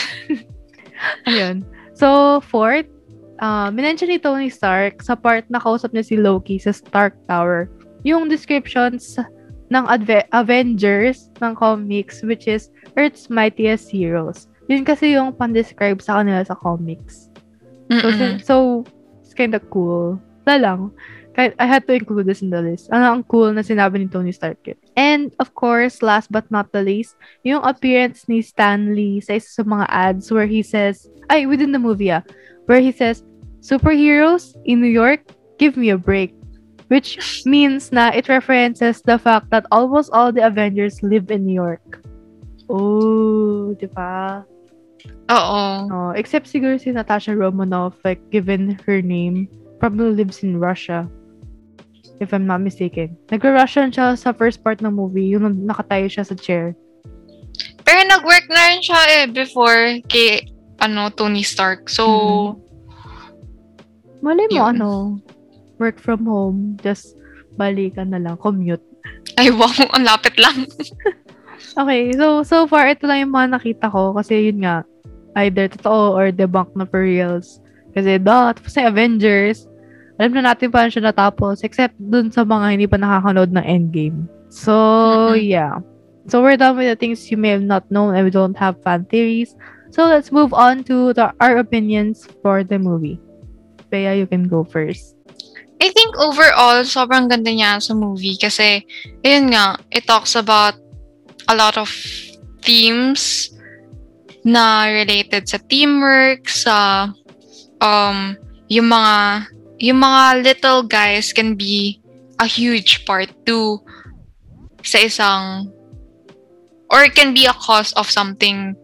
Ayun. 1.30 1.56
So, 1.94 2.40
fourth, 2.42 2.88
uh, 3.38 3.70
minention 3.70 4.08
ni 4.08 4.18
Tony 4.18 4.50
Stark 4.50 5.02
sa 5.02 5.14
part 5.14 5.46
na 5.50 5.58
kausap 5.58 5.92
niya 5.92 6.06
si 6.06 6.16
Loki 6.16 6.58
sa 6.58 6.72
Stark 6.72 7.14
Tower. 7.26 7.68
Yung 8.04 8.28
descriptions 8.28 9.18
ng 9.72 9.84
Adve- 9.88 10.28
Avengers 10.36 11.32
ng 11.40 11.56
comics, 11.56 12.22
which 12.22 12.48
is 12.48 12.70
Earth's 12.98 13.30
Mightiest 13.32 13.88
Heroes. 13.88 14.52
Yun 14.68 14.84
kasi 14.84 15.16
yung 15.16 15.32
pan-describe 15.32 16.00
sa 16.04 16.20
kanila 16.22 16.44
sa 16.44 16.56
comics. 16.56 17.32
So, 17.92 18.08
Mm-mm. 18.08 18.18
sin- 18.20 18.40
so 18.44 18.56
it's 19.20 19.36
kind 19.36 19.56
of 19.56 19.64
cool. 19.72 20.20
Wala 20.48 20.58
lang. 20.60 20.82
Kahit- 21.32 21.56
I 21.60 21.68
had 21.68 21.88
to 21.88 21.96
include 21.96 22.28
this 22.28 22.44
in 22.44 22.52
the 22.52 22.60
list. 22.60 22.92
Ano 22.92 23.08
ang 23.08 23.24
cool 23.24 23.56
na 23.56 23.64
sinabi 23.64 24.04
ni 24.04 24.08
Tony 24.12 24.36
Stark 24.36 24.60
yun. 24.68 24.76
And, 25.00 25.32
of 25.40 25.56
course, 25.56 26.04
last 26.04 26.28
but 26.28 26.44
not 26.52 26.76
the 26.76 26.84
least, 26.84 27.16
yung 27.48 27.64
appearance 27.64 28.28
ni 28.28 28.44
Stan 28.44 28.92
Lee 28.92 29.24
sa 29.24 29.40
isa 29.40 29.48
sa 29.48 29.64
mga 29.64 29.88
ads 29.88 30.28
where 30.28 30.48
he 30.48 30.60
says, 30.60 31.08
ay, 31.32 31.48
within 31.48 31.72
the 31.72 31.80
movie 31.80 32.12
ah, 32.12 32.24
where 32.68 32.84
he 32.84 32.92
says, 32.92 33.24
superheroes 33.64 34.52
in 34.68 34.84
New 34.84 34.92
York, 34.92 35.24
give 35.56 35.80
me 35.80 35.92
a 35.92 36.00
break. 36.00 36.36
Which 36.92 37.16
means 37.48 37.96
na 37.96 38.12
it 38.12 38.28
references 38.28 39.00
the 39.00 39.16
fact 39.16 39.48
that 39.56 39.64
almost 39.72 40.12
all 40.12 40.36
the 40.36 40.44
Avengers 40.44 41.00
live 41.00 41.32
in 41.32 41.48
New 41.48 41.56
York. 41.56 42.04
Oh, 42.68 43.72
di 43.80 43.88
ba? 43.88 44.44
Oo. 45.32 45.64
Oh, 45.88 46.12
except 46.12 46.52
siguro 46.52 46.76
si 46.76 46.92
Natasha 46.92 47.32
Romanoff, 47.32 47.96
like, 48.04 48.20
given 48.28 48.76
her 48.84 49.00
name, 49.00 49.48
probably 49.80 50.12
lives 50.12 50.44
in 50.44 50.60
Russia. 50.60 51.08
If 52.20 52.36
I'm 52.36 52.46
not 52.46 52.62
mistaken. 52.62 53.18
Nag-Russian 53.32 53.96
siya 53.96 54.14
sa 54.14 54.36
first 54.36 54.62
part 54.62 54.84
ng 54.84 54.94
movie, 54.94 55.32
yung 55.32 55.48
nakatayo 55.64 56.06
siya 56.12 56.28
sa 56.28 56.36
chair. 56.36 56.76
Pero 57.82 58.00
nag-work 58.06 58.46
na 58.52 58.62
rin 58.76 58.84
siya 58.84 59.02
eh 59.10 59.26
before 59.32 59.98
kay 60.06 60.44
ano 60.84 61.10
Tony 61.10 61.42
Stark. 61.42 61.90
So, 61.90 62.04
Mhm. 62.06 62.70
Malay 64.22 64.46
mo, 64.54 64.60
Yun. 64.62 64.70
ano, 64.78 64.90
work 65.82 65.98
from 65.98 66.30
home, 66.30 66.78
just 66.86 67.18
balikan 67.58 68.14
na 68.14 68.22
lang, 68.22 68.38
commute. 68.38 68.86
ay 69.42 69.50
wow, 69.50 69.74
ang 69.98 70.06
lapit 70.06 70.38
lang. 70.38 70.70
Okay, 71.74 72.14
so 72.14 72.46
so 72.46 72.70
far 72.70 72.86
ito 72.86 73.10
lang 73.10 73.26
yung 73.26 73.34
mga 73.34 73.58
nakita 73.58 73.88
ko 73.90 74.14
kasi 74.14 74.52
yun 74.52 74.62
nga 74.62 74.86
either 75.40 75.72
totoo 75.72 76.14
or 76.14 76.30
debunk 76.30 76.70
na 76.76 76.86
for 76.86 77.02
reals. 77.02 77.64
Kasi 77.96 78.20
da, 78.20 78.52
tapos 78.56 78.76
na 78.76 78.92
Avengers, 78.92 79.68
alam 80.20 80.36
na 80.36 80.52
natin 80.52 80.72
paano 80.72 80.92
siya 80.92 81.12
natapos 81.12 81.64
except 81.64 81.96
dun 81.98 82.32
sa 82.32 82.44
mga 82.44 82.66
hindi 82.76 82.88
pa 82.88 83.00
nakakanood 83.00 83.52
ng 83.56 83.66
Endgame. 83.66 84.28
So, 84.52 85.34
yeah. 85.34 85.80
So 86.28 86.44
we're 86.44 86.60
done 86.60 86.78
with 86.78 86.92
the 86.92 87.00
things 87.00 87.32
you 87.32 87.40
may 87.40 87.56
have 87.56 87.66
not 87.66 87.90
known 87.90 88.14
and 88.14 88.28
we 88.28 88.32
don't 88.32 88.56
have 88.60 88.78
fan 88.84 89.08
theories. 89.08 89.56
So 89.90 90.08
let's 90.08 90.32
move 90.32 90.54
on 90.54 90.84
to 90.88 91.12
the, 91.16 91.34
our 91.40 91.58
opinions 91.58 92.28
for 92.44 92.64
the 92.64 92.78
movie. 92.78 93.20
Bea, 93.90 94.20
you 94.20 94.28
can 94.28 94.48
go 94.48 94.64
first. 94.64 95.16
I 95.82 95.90
think 95.90 96.14
overall, 96.22 96.86
sobrang 96.86 97.26
ganda 97.26 97.50
niya 97.50 97.82
sa 97.82 97.98
movie 97.98 98.38
kasi, 98.38 98.86
ayun 99.26 99.50
nga, 99.50 99.82
it 99.90 100.06
talks 100.06 100.38
about 100.38 100.78
a 101.50 101.58
lot 101.58 101.74
of 101.74 101.90
themes 102.62 103.50
na 104.46 104.86
related 104.86 105.50
sa 105.50 105.58
teamwork, 105.66 106.46
sa 106.46 107.10
um, 107.82 108.38
yung 108.70 108.94
mga 108.94 109.50
yung 109.82 109.98
mga 109.98 110.24
little 110.46 110.82
guys 110.86 111.34
can 111.34 111.58
be 111.58 111.98
a 112.38 112.46
huge 112.46 113.02
part 113.10 113.34
too 113.50 113.82
sa 114.86 115.02
isang 115.02 115.74
or 116.94 117.02
it 117.02 117.18
can 117.18 117.34
be 117.34 117.50
a 117.50 117.58
cause 117.58 117.90
of 117.98 118.06
something 118.06 118.78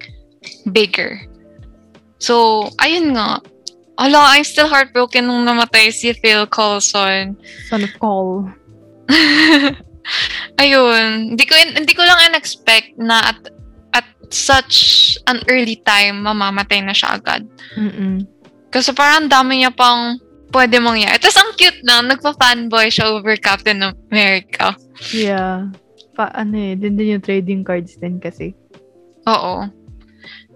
bigger. 0.73 1.21
So, 2.17 2.67
ayun 2.81 3.13
nga. 3.13 3.37
Ala, 3.97 4.37
I'm 4.37 4.45
still 4.45 4.69
heartbroken 4.69 5.25
nung 5.25 5.41
namatay 5.45 5.89
si 5.89 6.13
Phil 6.13 6.45
Coulson. 6.47 7.33
Son 7.69 7.81
of 7.81 7.93
Call. 7.97 8.45
Ayun, 10.61 11.33
hindi 11.33 11.43
ko 11.43 11.53
hindi 11.57 11.93
ko 11.97 12.05
lang 12.05 12.31
in-expect 12.31 12.95
na 13.01 13.33
at 13.33 13.39
at 13.97 14.07
such 14.29 15.17
an 15.25 15.41
early 15.49 15.81
time 15.81 16.21
mamamatay 16.23 16.85
na 16.85 16.93
siya 16.93 17.17
agad. 17.17 17.43
Mm-mm. 17.73 18.23
Kasi 18.69 18.93
parang 18.93 19.25
ang 19.25 19.31
dami 19.31 19.65
niya 19.65 19.73
pang 19.73 20.21
pwede 20.53 20.79
mangyari. 20.79 21.17
Tapos 21.19 21.39
ang 21.39 21.51
cute 21.57 21.81
na, 21.83 22.03
nagpa-fanboy 22.03 22.87
siya 22.91 23.11
over 23.11 23.35
Captain 23.39 23.83
America. 23.83 24.75
Yeah. 25.11 25.71
Pa, 26.15 26.31
ano 26.33 26.55
eh, 26.55 26.73
din 26.75 26.95
din 26.95 27.17
yung 27.17 27.23
trading 27.23 27.61
cards 27.67 27.99
din 27.99 28.19
kasi. 28.21 28.55
Oo. 29.27 29.67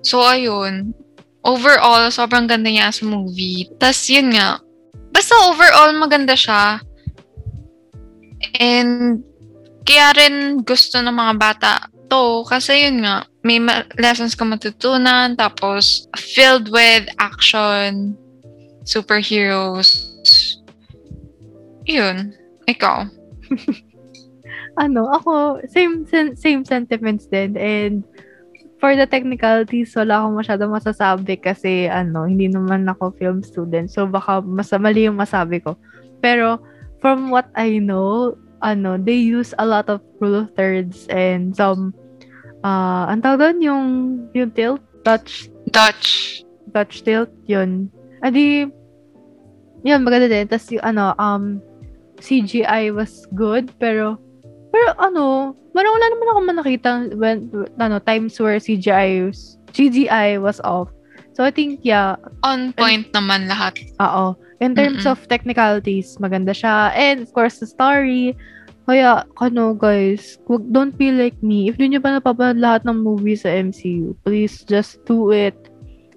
So, 0.01 0.23
ayun. 0.23 0.95
Overall, 1.41 2.13
sobrang 2.13 2.45
ganda 2.45 2.69
niya 2.69 2.93
sa 2.93 3.03
movie. 3.05 3.65
Tapos, 3.81 4.05
yun 4.09 4.33
nga. 4.33 4.61
Basta 5.09 5.33
overall, 5.49 5.91
maganda 5.97 6.37
siya. 6.37 6.77
And, 8.61 9.25
kaya 9.81 10.13
rin 10.13 10.61
gusto 10.61 11.01
ng 11.01 11.13
mga 11.13 11.33
bata 11.41 11.73
to. 12.09 12.45
Kasi 12.45 12.85
yun 12.85 13.01
nga, 13.01 13.25
may 13.41 13.57
ma- 13.57 13.87
lessons 13.97 14.37
ka 14.37 14.45
matutunan. 14.45 15.33
Tapos, 15.33 16.05
filled 16.13 16.69
with 16.69 17.09
action, 17.17 18.13
superheroes. 18.85 20.21
Yun. 21.89 22.37
Ikaw. 22.69 23.09
ano, 24.81 25.11
ako, 25.11 25.59
same 25.67 26.05
same 26.37 26.63
sentiments 26.63 27.27
din. 27.27 27.57
And 27.57 28.05
for 28.81 28.97
the 28.97 29.05
technicalities, 29.05 29.93
wala 29.93 30.19
akong 30.25 30.41
masyado 30.41 30.65
masasabi 30.65 31.37
kasi 31.37 31.85
ano, 31.85 32.25
hindi 32.25 32.49
naman 32.49 32.89
ako 32.89 33.13
film 33.15 33.45
student. 33.45 33.93
So 33.93 34.09
baka 34.09 34.41
mas 34.41 34.73
mali 34.73 35.05
yung 35.05 35.21
masabi 35.21 35.61
ko. 35.61 35.77
Pero 36.17 36.57
from 36.97 37.29
what 37.29 37.47
I 37.53 37.77
know, 37.77 38.33
ano, 38.65 38.97
they 38.97 39.21
use 39.21 39.53
a 39.61 39.65
lot 39.69 39.85
of 39.87 40.01
rule 40.17 40.49
of 40.49 40.51
thirds 40.57 41.05
and 41.13 41.53
some 41.53 41.93
uh, 42.65 43.05
ang 43.05 43.21
tawag 43.21 43.39
doon 43.39 43.57
yung 43.61 43.85
yung 44.33 44.51
tilt, 44.51 44.81
touch 45.05 45.53
Dutch. 45.69 46.41
touch 46.73 47.05
tilt, 47.05 47.29
yun. 47.45 47.87
Adi, 48.25 48.65
yun, 49.85 50.01
maganda 50.01 50.25
din. 50.25 50.49
Tapos 50.49 50.73
yung 50.73 50.85
ano, 50.85 51.13
um, 51.21 51.61
CGI 52.21 52.93
was 52.93 53.25
good, 53.33 53.73
pero, 53.81 54.17
pero 54.71 54.95
ano, 54.97 55.53
parang 55.75 55.93
wala 55.93 56.07
naman 56.07 56.27
ako 56.27 56.39
nakita 56.55 56.89
when, 57.15 57.37
ano, 57.77 57.99
times 57.99 58.39
where 58.39 58.57
CGI, 58.57 59.27
was- 59.27 59.59
CGI 59.71 60.39
was 60.39 60.59
off. 60.63 60.89
So, 61.31 61.47
I 61.47 61.51
think, 61.51 61.79
yeah, 61.83 62.19
On 62.43 62.75
point 62.75 63.07
naman 63.15 63.47
lahat. 63.47 63.79
oo. 64.03 64.35
In 64.59 64.75
terms 64.75 65.07
Mm-mm. 65.07 65.15
of 65.15 65.25
technicalities, 65.31 66.19
maganda 66.19 66.51
siya. 66.51 66.91
And, 66.93 67.23
of 67.23 67.31
course, 67.31 67.63
the 67.63 67.67
story. 67.67 68.35
Kaya, 68.83 69.23
ano, 69.39 69.71
guys, 69.73 70.35
don't 70.75 70.93
be 70.99 71.15
like 71.15 71.39
me. 71.39 71.71
If 71.71 71.79
di 71.79 71.87
nyo 71.87 72.03
pa 72.03 72.19
napapanood 72.19 72.59
lahat 72.59 72.83
ng 72.83 72.99
movies 72.99 73.47
sa 73.47 73.49
MCU, 73.55 74.11
please 74.27 74.67
just 74.67 74.99
do 75.07 75.31
it. 75.31 75.55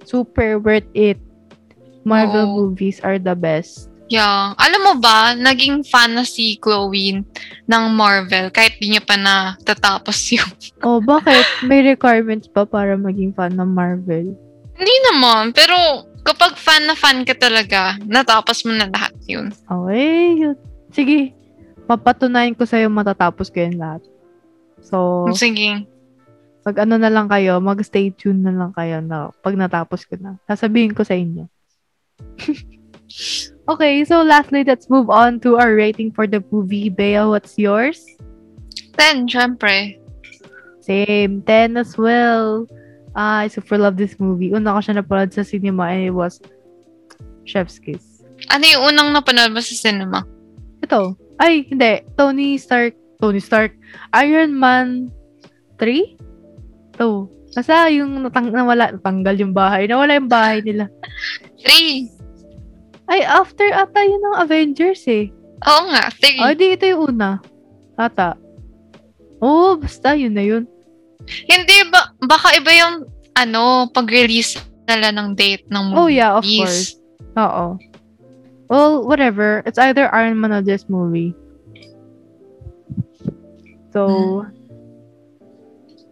Super 0.03 0.59
worth 0.59 0.89
it. 0.99 1.17
Marvel 2.05 2.51
Oo. 2.51 2.55
movies 2.69 2.99
are 3.01 3.17
the 3.17 3.39
best. 3.39 3.89
Yeah. 4.15 4.55
Alam 4.55 4.81
mo 4.87 4.95
ba, 5.03 5.35
naging 5.35 5.83
fan 5.83 6.15
na 6.15 6.23
si 6.23 6.55
Chloe 6.63 7.27
ng 7.67 7.85
Marvel 7.91 8.47
kahit 8.55 8.79
di 8.79 8.95
niya 8.95 9.03
pa 9.03 9.19
natatapos 9.19 10.17
yung... 10.39 10.51
Oh, 10.87 11.03
bakit? 11.03 11.43
May 11.67 11.83
requirements 11.83 12.47
pa 12.47 12.63
para 12.63 12.95
maging 12.95 13.35
fan 13.35 13.59
ng 13.59 13.71
Marvel? 13.75 14.39
Hindi 14.79 14.97
naman, 15.11 15.51
pero 15.51 16.07
kapag 16.23 16.55
fan 16.55 16.87
na 16.87 16.95
fan 16.95 17.27
ka 17.27 17.35
talaga, 17.35 17.99
natapos 18.07 18.63
mo 18.63 18.71
na 18.71 18.87
lahat 18.87 19.15
yun. 19.27 19.51
Okay. 19.67 20.55
Sige. 20.95 21.35
Papatunayan 21.91 22.55
ko 22.55 22.63
sa'yo 22.63 22.87
matatapos 22.87 23.51
ko 23.51 23.67
yun 23.67 23.83
lahat. 23.83 24.03
So, 24.79 25.27
Sige. 25.35 25.91
Pag 26.63 26.87
ano 26.87 26.97
na 26.97 27.11
lang 27.11 27.27
kayo, 27.27 27.59
mag-stay 27.59 28.15
tuned 28.15 28.47
na 28.47 28.55
lang 28.55 28.73
kayo 28.73 29.03
na 29.03 29.35
pag 29.43 29.59
natapos 29.59 30.07
ko 30.07 30.17
na. 30.17 30.39
Sasabihin 30.47 30.95
ko 30.95 31.03
sa 31.03 31.19
inyo. 31.19 31.45
okay, 33.69 34.05
so 34.05 34.23
lastly, 34.23 34.65
let's 34.65 34.89
move 34.91 35.11
on 35.11 35.41
to 35.41 35.57
our 35.57 35.75
rating 35.75 36.13
for 36.13 36.27
the 36.27 36.43
movie. 36.51 36.89
Bea, 36.89 37.25
what's 37.25 37.59
yours? 37.59 38.05
Then, 38.97 39.27
syempre, 39.27 39.99
Same. 40.85 41.41
10 41.49 41.81
as 41.81 41.97
well. 41.97 42.69
Ah, 43.17 43.45
I 43.45 43.49
super 43.49 43.81
love 43.81 43.97
this 43.97 44.21
movie. 44.21 44.53
Una 44.53 44.77
ko 44.77 44.85
siya 44.85 45.01
napanood 45.01 45.33
sa 45.33 45.41
cinema 45.41 45.89
and 45.89 46.05
it 46.05 46.13
was 46.13 46.45
Chef's 47.49 47.81
Kiss. 47.81 48.21
ano 48.53 48.65
yung 48.69 48.93
unang 48.93 49.17
napanood 49.17 49.57
mo 49.57 49.65
sa 49.65 49.73
cinema? 49.73 50.29
Ito. 50.85 51.17
Ay, 51.41 51.65
hindi. 51.65 52.05
Tony 52.21 52.61
Stark. 52.61 52.93
Tony 53.17 53.41
Stark. 53.41 53.73
Iron 54.13 54.53
Man 54.53 55.09
3? 55.81 57.01
Ito. 57.01 57.33
Basta 57.55 57.89
yung 57.89 58.21
natang 58.21 58.53
nawala, 58.53 58.93
natanggal 58.93 59.41
yung 59.41 59.55
bahay. 59.57 59.89
Nawala 59.89 60.21
yung 60.21 60.29
bahay 60.29 60.61
nila. 60.61 60.93
Three. 61.65 62.13
Ay, 63.05 63.21
after 63.21 63.69
ata 63.69 64.01
yun 64.01 64.23
ng 64.23 64.37
Avengers 64.41 65.05
eh. 65.09 65.29
Oo 65.65 65.83
nga, 65.93 66.09
three. 66.13 66.41
Ay, 66.41 66.57
di 66.57 66.73
ito 66.73 66.85
yung 66.89 67.15
una. 67.15 67.41
Ata. 68.01 68.37
Oo, 69.45 69.77
oh, 69.77 69.81
basta 69.81 70.17
yun 70.17 70.33
na 70.33 70.45
yun. 70.45 70.65
Hindi 71.25 71.77
ba, 71.93 72.13
baka 72.25 72.57
iba 72.57 72.73
yung, 72.73 73.09
ano, 73.37 73.89
pag-release 73.93 74.57
nila 74.89 75.13
ng 75.13 75.37
date 75.37 75.65
ng 75.69 75.93
movies. 75.93 76.01
Oh 76.01 76.09
yeah, 76.09 76.33
of 76.37 76.45
course. 76.45 76.97
Oo. 77.37 77.77
Well, 78.69 79.05
whatever. 79.05 79.61
It's 79.69 79.81
either 79.81 80.09
Iron 80.13 80.41
Man 80.41 80.53
or 80.53 80.65
this 80.65 80.89
movie. 80.89 81.37
So, 83.93 84.43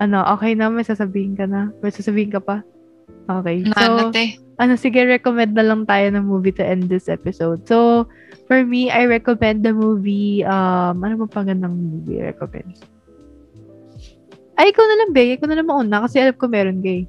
ano, 0.02 0.26
okay 0.36 0.54
na? 0.58 0.68
May 0.68 0.84
sasabihin 0.84 1.38
ka 1.38 1.46
na? 1.46 1.70
May 1.80 1.94
sasabihin 1.94 2.34
ka 2.34 2.40
pa? 2.42 2.60
Okay. 3.30 3.64
So, 3.70 4.10
Nanate. 4.10 4.41
Ano, 4.60 4.76
sige, 4.76 5.00
recommend 5.04 5.56
na 5.56 5.64
lang 5.64 5.88
tayo 5.88 6.12
ng 6.12 6.24
movie 6.24 6.52
to 6.52 6.64
end 6.64 6.88
this 6.88 7.08
episode. 7.08 7.64
So, 7.64 8.08
for 8.50 8.64
me, 8.64 8.92
I 8.92 9.08
recommend 9.08 9.64
the 9.64 9.72
movie, 9.72 10.44
um, 10.44 11.00
ano 11.00 11.24
ba 11.24 11.26
pang 11.28 11.48
gandang 11.48 11.72
movie 11.72 12.20
recommend? 12.20 12.76
Ay, 14.60 14.68
ikaw 14.68 14.84
na 14.84 14.96
lang, 15.00 15.10
Bey. 15.16 15.34
Ikaw 15.34 15.46
na 15.48 15.56
lang 15.56 15.68
mauna 15.68 16.04
kasi 16.04 16.20
alam 16.20 16.36
ko 16.36 16.44
meron, 16.46 16.84
gay. 16.84 17.08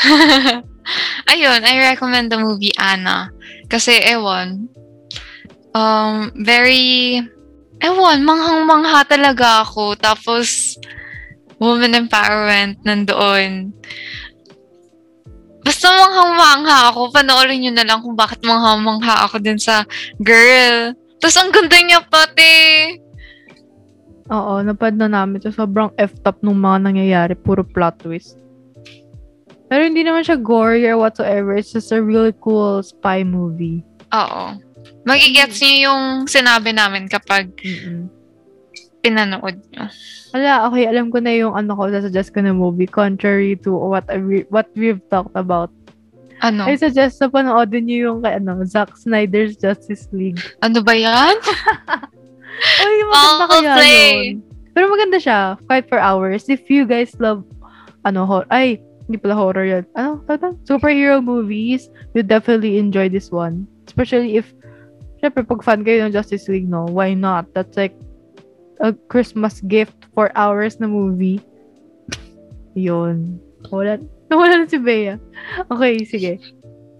Ayun, 1.30 1.60
I 1.66 1.74
recommend 1.92 2.30
the 2.30 2.38
movie 2.38 2.72
Anna. 2.78 3.34
Kasi, 3.66 3.98
ewan, 4.06 4.70
um, 5.74 6.30
very, 6.46 7.18
ewan, 7.82 8.22
manghang-mangha 8.22 9.04
talaga 9.10 9.66
ako. 9.66 9.98
Tapos, 9.98 10.78
woman 11.60 11.92
empowerment 11.92 12.80
nandoon. 12.86 13.76
Basta 15.60 15.86
manghang-mangha 15.92 16.92
ako. 16.92 17.12
Panoorin 17.12 17.60
nyo 17.60 17.72
na 17.76 17.84
lang 17.86 18.00
kung 18.00 18.16
bakit 18.16 18.40
manghang-mangha 18.40 19.28
ako 19.28 19.40
din 19.40 19.60
sa 19.60 19.84
girl. 20.20 20.96
Tapos 21.20 21.36
ang 21.36 21.52
ganda 21.52 21.76
niya 21.80 22.00
pati. 22.08 22.56
Oo, 24.30 24.62
napad 24.62 24.94
na 24.94 25.10
namin. 25.10 25.42
So, 25.42 25.52
sobrang 25.52 25.90
F-top 25.98 26.40
nung 26.40 26.62
mga 26.62 26.78
nangyayari. 26.86 27.34
Puro 27.34 27.66
plot 27.66 28.06
twist. 28.06 28.38
Pero 29.70 29.86
hindi 29.86 30.02
naman 30.02 30.26
siya 30.26 30.38
gory 30.38 30.86
or 30.86 30.98
whatsoever. 30.98 31.54
It's 31.54 31.74
just 31.74 31.94
a 31.94 32.02
really 32.02 32.34
cool 32.42 32.82
spy 32.82 33.22
movie. 33.22 33.86
Oo. 34.10 34.58
Magigets 35.06 35.62
niyo 35.62 35.90
yung 35.90 36.02
sinabi 36.26 36.74
namin 36.74 37.06
kapag 37.06 37.54
Mm-mm. 37.62 38.19
Pinanood 39.00 39.58
nyo. 39.72 39.88
Wala, 40.32 40.68
okay, 40.70 40.84
alam 40.86 41.10
ko 41.10 41.18
na 41.18 41.32
yung 41.34 41.56
ano 41.56 41.74
ko, 41.74 41.90
suggest 41.90 42.32
ko 42.32 42.44
na 42.44 42.54
movie, 42.54 42.86
contrary 42.86 43.56
to 43.64 43.72
what 43.74 44.06
re- 44.08 44.46
what 44.52 44.68
we've 44.76 45.02
talked 45.10 45.34
about. 45.34 45.72
Ano? 46.40 46.64
I 46.64 46.76
suggest 46.80 47.20
na 47.20 47.28
panoodin 47.28 47.84
niyo 47.84 48.12
yung 48.12 48.18
kay, 48.24 48.40
ano, 48.40 48.64
Zack 48.64 48.96
Snyder's 48.96 49.60
Justice 49.60 50.08
League. 50.12 50.40
Ano 50.64 50.80
ba 50.80 50.96
yan? 50.96 51.36
Ay, 52.80 52.96
maganda 53.04 53.44
I'll 53.44 53.48
kaya 53.48 53.74
play. 53.76 54.00
yun. 54.00 54.44
Pero 54.72 54.84
maganda 54.88 55.18
siya, 55.20 55.60
Fight 55.68 55.88
for 55.88 56.00
Hours. 56.00 56.48
If 56.48 56.68
you 56.72 56.88
guys 56.88 57.12
love, 57.20 57.44
ano, 58.08 58.24
hor- 58.24 58.48
ay, 58.48 58.80
hindi 59.04 59.20
pala 59.20 59.36
horror 59.36 59.68
yun. 59.68 59.84
Ano, 59.96 60.24
doon? 60.24 60.56
superhero 60.64 61.20
movies, 61.20 61.92
you 62.16 62.24
definitely 62.24 62.80
enjoy 62.80 63.08
this 63.08 63.28
one. 63.28 63.68
Especially 63.84 64.40
if, 64.40 64.52
syempre, 65.20 65.44
pag 65.44 65.60
fan 65.60 65.84
kayo 65.84 66.08
ng 66.08 66.12
Justice 66.16 66.48
League, 66.48 66.68
no, 66.68 66.88
why 66.88 67.12
not? 67.12 67.52
That's 67.52 67.76
like, 67.76 67.92
a 68.80 68.92
Christmas 69.12 69.60
gift 69.62 70.08
for 70.14 70.32
hours 70.34 70.80
na 70.80 70.88
movie. 70.88 71.40
Yun. 72.74 73.40
Wala, 73.70 74.00
nawala 74.32 74.64
na 74.64 74.66
si 74.66 74.78
Bea. 74.80 75.20
Okay, 75.70 76.04
sige. 76.04 76.40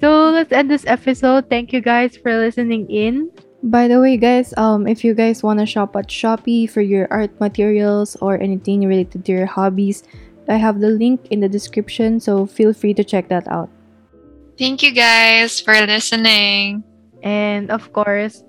So, 0.01 0.31
let's 0.33 0.53
end 0.53 0.71
this 0.71 0.89
episode. 0.89 1.49
Thank 1.49 1.73
you 1.73 1.81
guys 1.81 2.17
for 2.17 2.33
listening 2.33 2.89
in. 2.89 3.29
By 3.63 3.89
the 3.89 4.01
way, 4.01 4.17
guys, 4.17 4.57
um, 4.57 4.89
if 4.89 5.05
you 5.05 5.13
guys 5.13 5.43
want 5.45 5.61
to 5.61 5.69
shop 5.69 5.93
at 5.97 6.09
Shopee 6.09 6.65
for 6.65 6.81
your 6.81 7.05
art 7.13 7.29
materials 7.41 8.17
or 8.25 8.41
anything 8.41 8.89
related 8.89 9.25
to 9.29 9.33
your 9.33 9.45
hobbies, 9.45 10.03
I 10.49 10.57
have 10.57 10.81
the 10.81 10.89
link 10.89 11.29
in 11.29 11.41
the 11.41 11.49
description, 11.49 12.19
so 12.21 12.47
feel 12.47 12.73
free 12.73 12.95
to 12.95 13.05
check 13.05 13.29
that 13.29 13.47
out. 13.49 13.69
Thank 14.57 14.83
you 14.83 14.93
guys 14.93 15.61
for 15.61 15.77
listening. 15.77 16.85
And 17.23 17.71
of 17.71 17.93
course, 17.93 18.43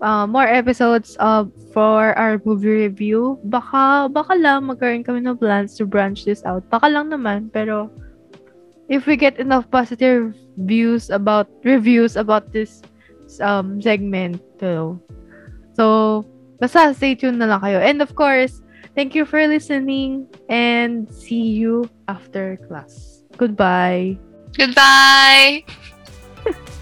uh, 0.00 0.26
more 0.26 0.46
episodes 0.46 1.16
uh, 1.20 1.44
for 1.72 2.16
our 2.18 2.40
movie 2.44 2.88
review. 2.88 3.38
Baka, 3.44 4.08
baka 4.12 4.34
lang 4.34 4.68
magkaroon 4.68 5.04
kami 5.04 5.24
ng 5.24 5.36
plans 5.38 5.76
to 5.76 5.86
branch 5.86 6.24
this 6.24 6.44
out. 6.44 6.64
Baka 6.70 6.88
lang 6.88 7.10
naman, 7.10 7.52
pero 7.52 7.90
if 8.88 9.06
we 9.06 9.16
get 9.16 9.38
enough 9.38 9.68
positive 9.70 10.34
views 10.58 11.10
about, 11.10 11.48
reviews 11.64 12.16
about 12.16 12.52
this 12.52 12.82
um, 13.40 13.80
segment, 13.80 14.40
so, 14.60 15.00
so, 15.74 16.24
basta 16.60 16.94
stay 16.94 17.14
tuned 17.14 17.38
na 17.38 17.46
lang 17.46 17.60
kayo. 17.60 17.80
And 17.80 18.00
of 18.00 18.14
course, 18.14 18.62
thank 18.94 19.14
you 19.14 19.24
for 19.24 19.44
listening 19.46 20.28
and 20.48 21.08
see 21.12 21.56
you 21.56 21.88
after 22.08 22.56
class. 22.68 23.24
Goodbye. 23.36 24.18
Goodbye! 24.56 25.64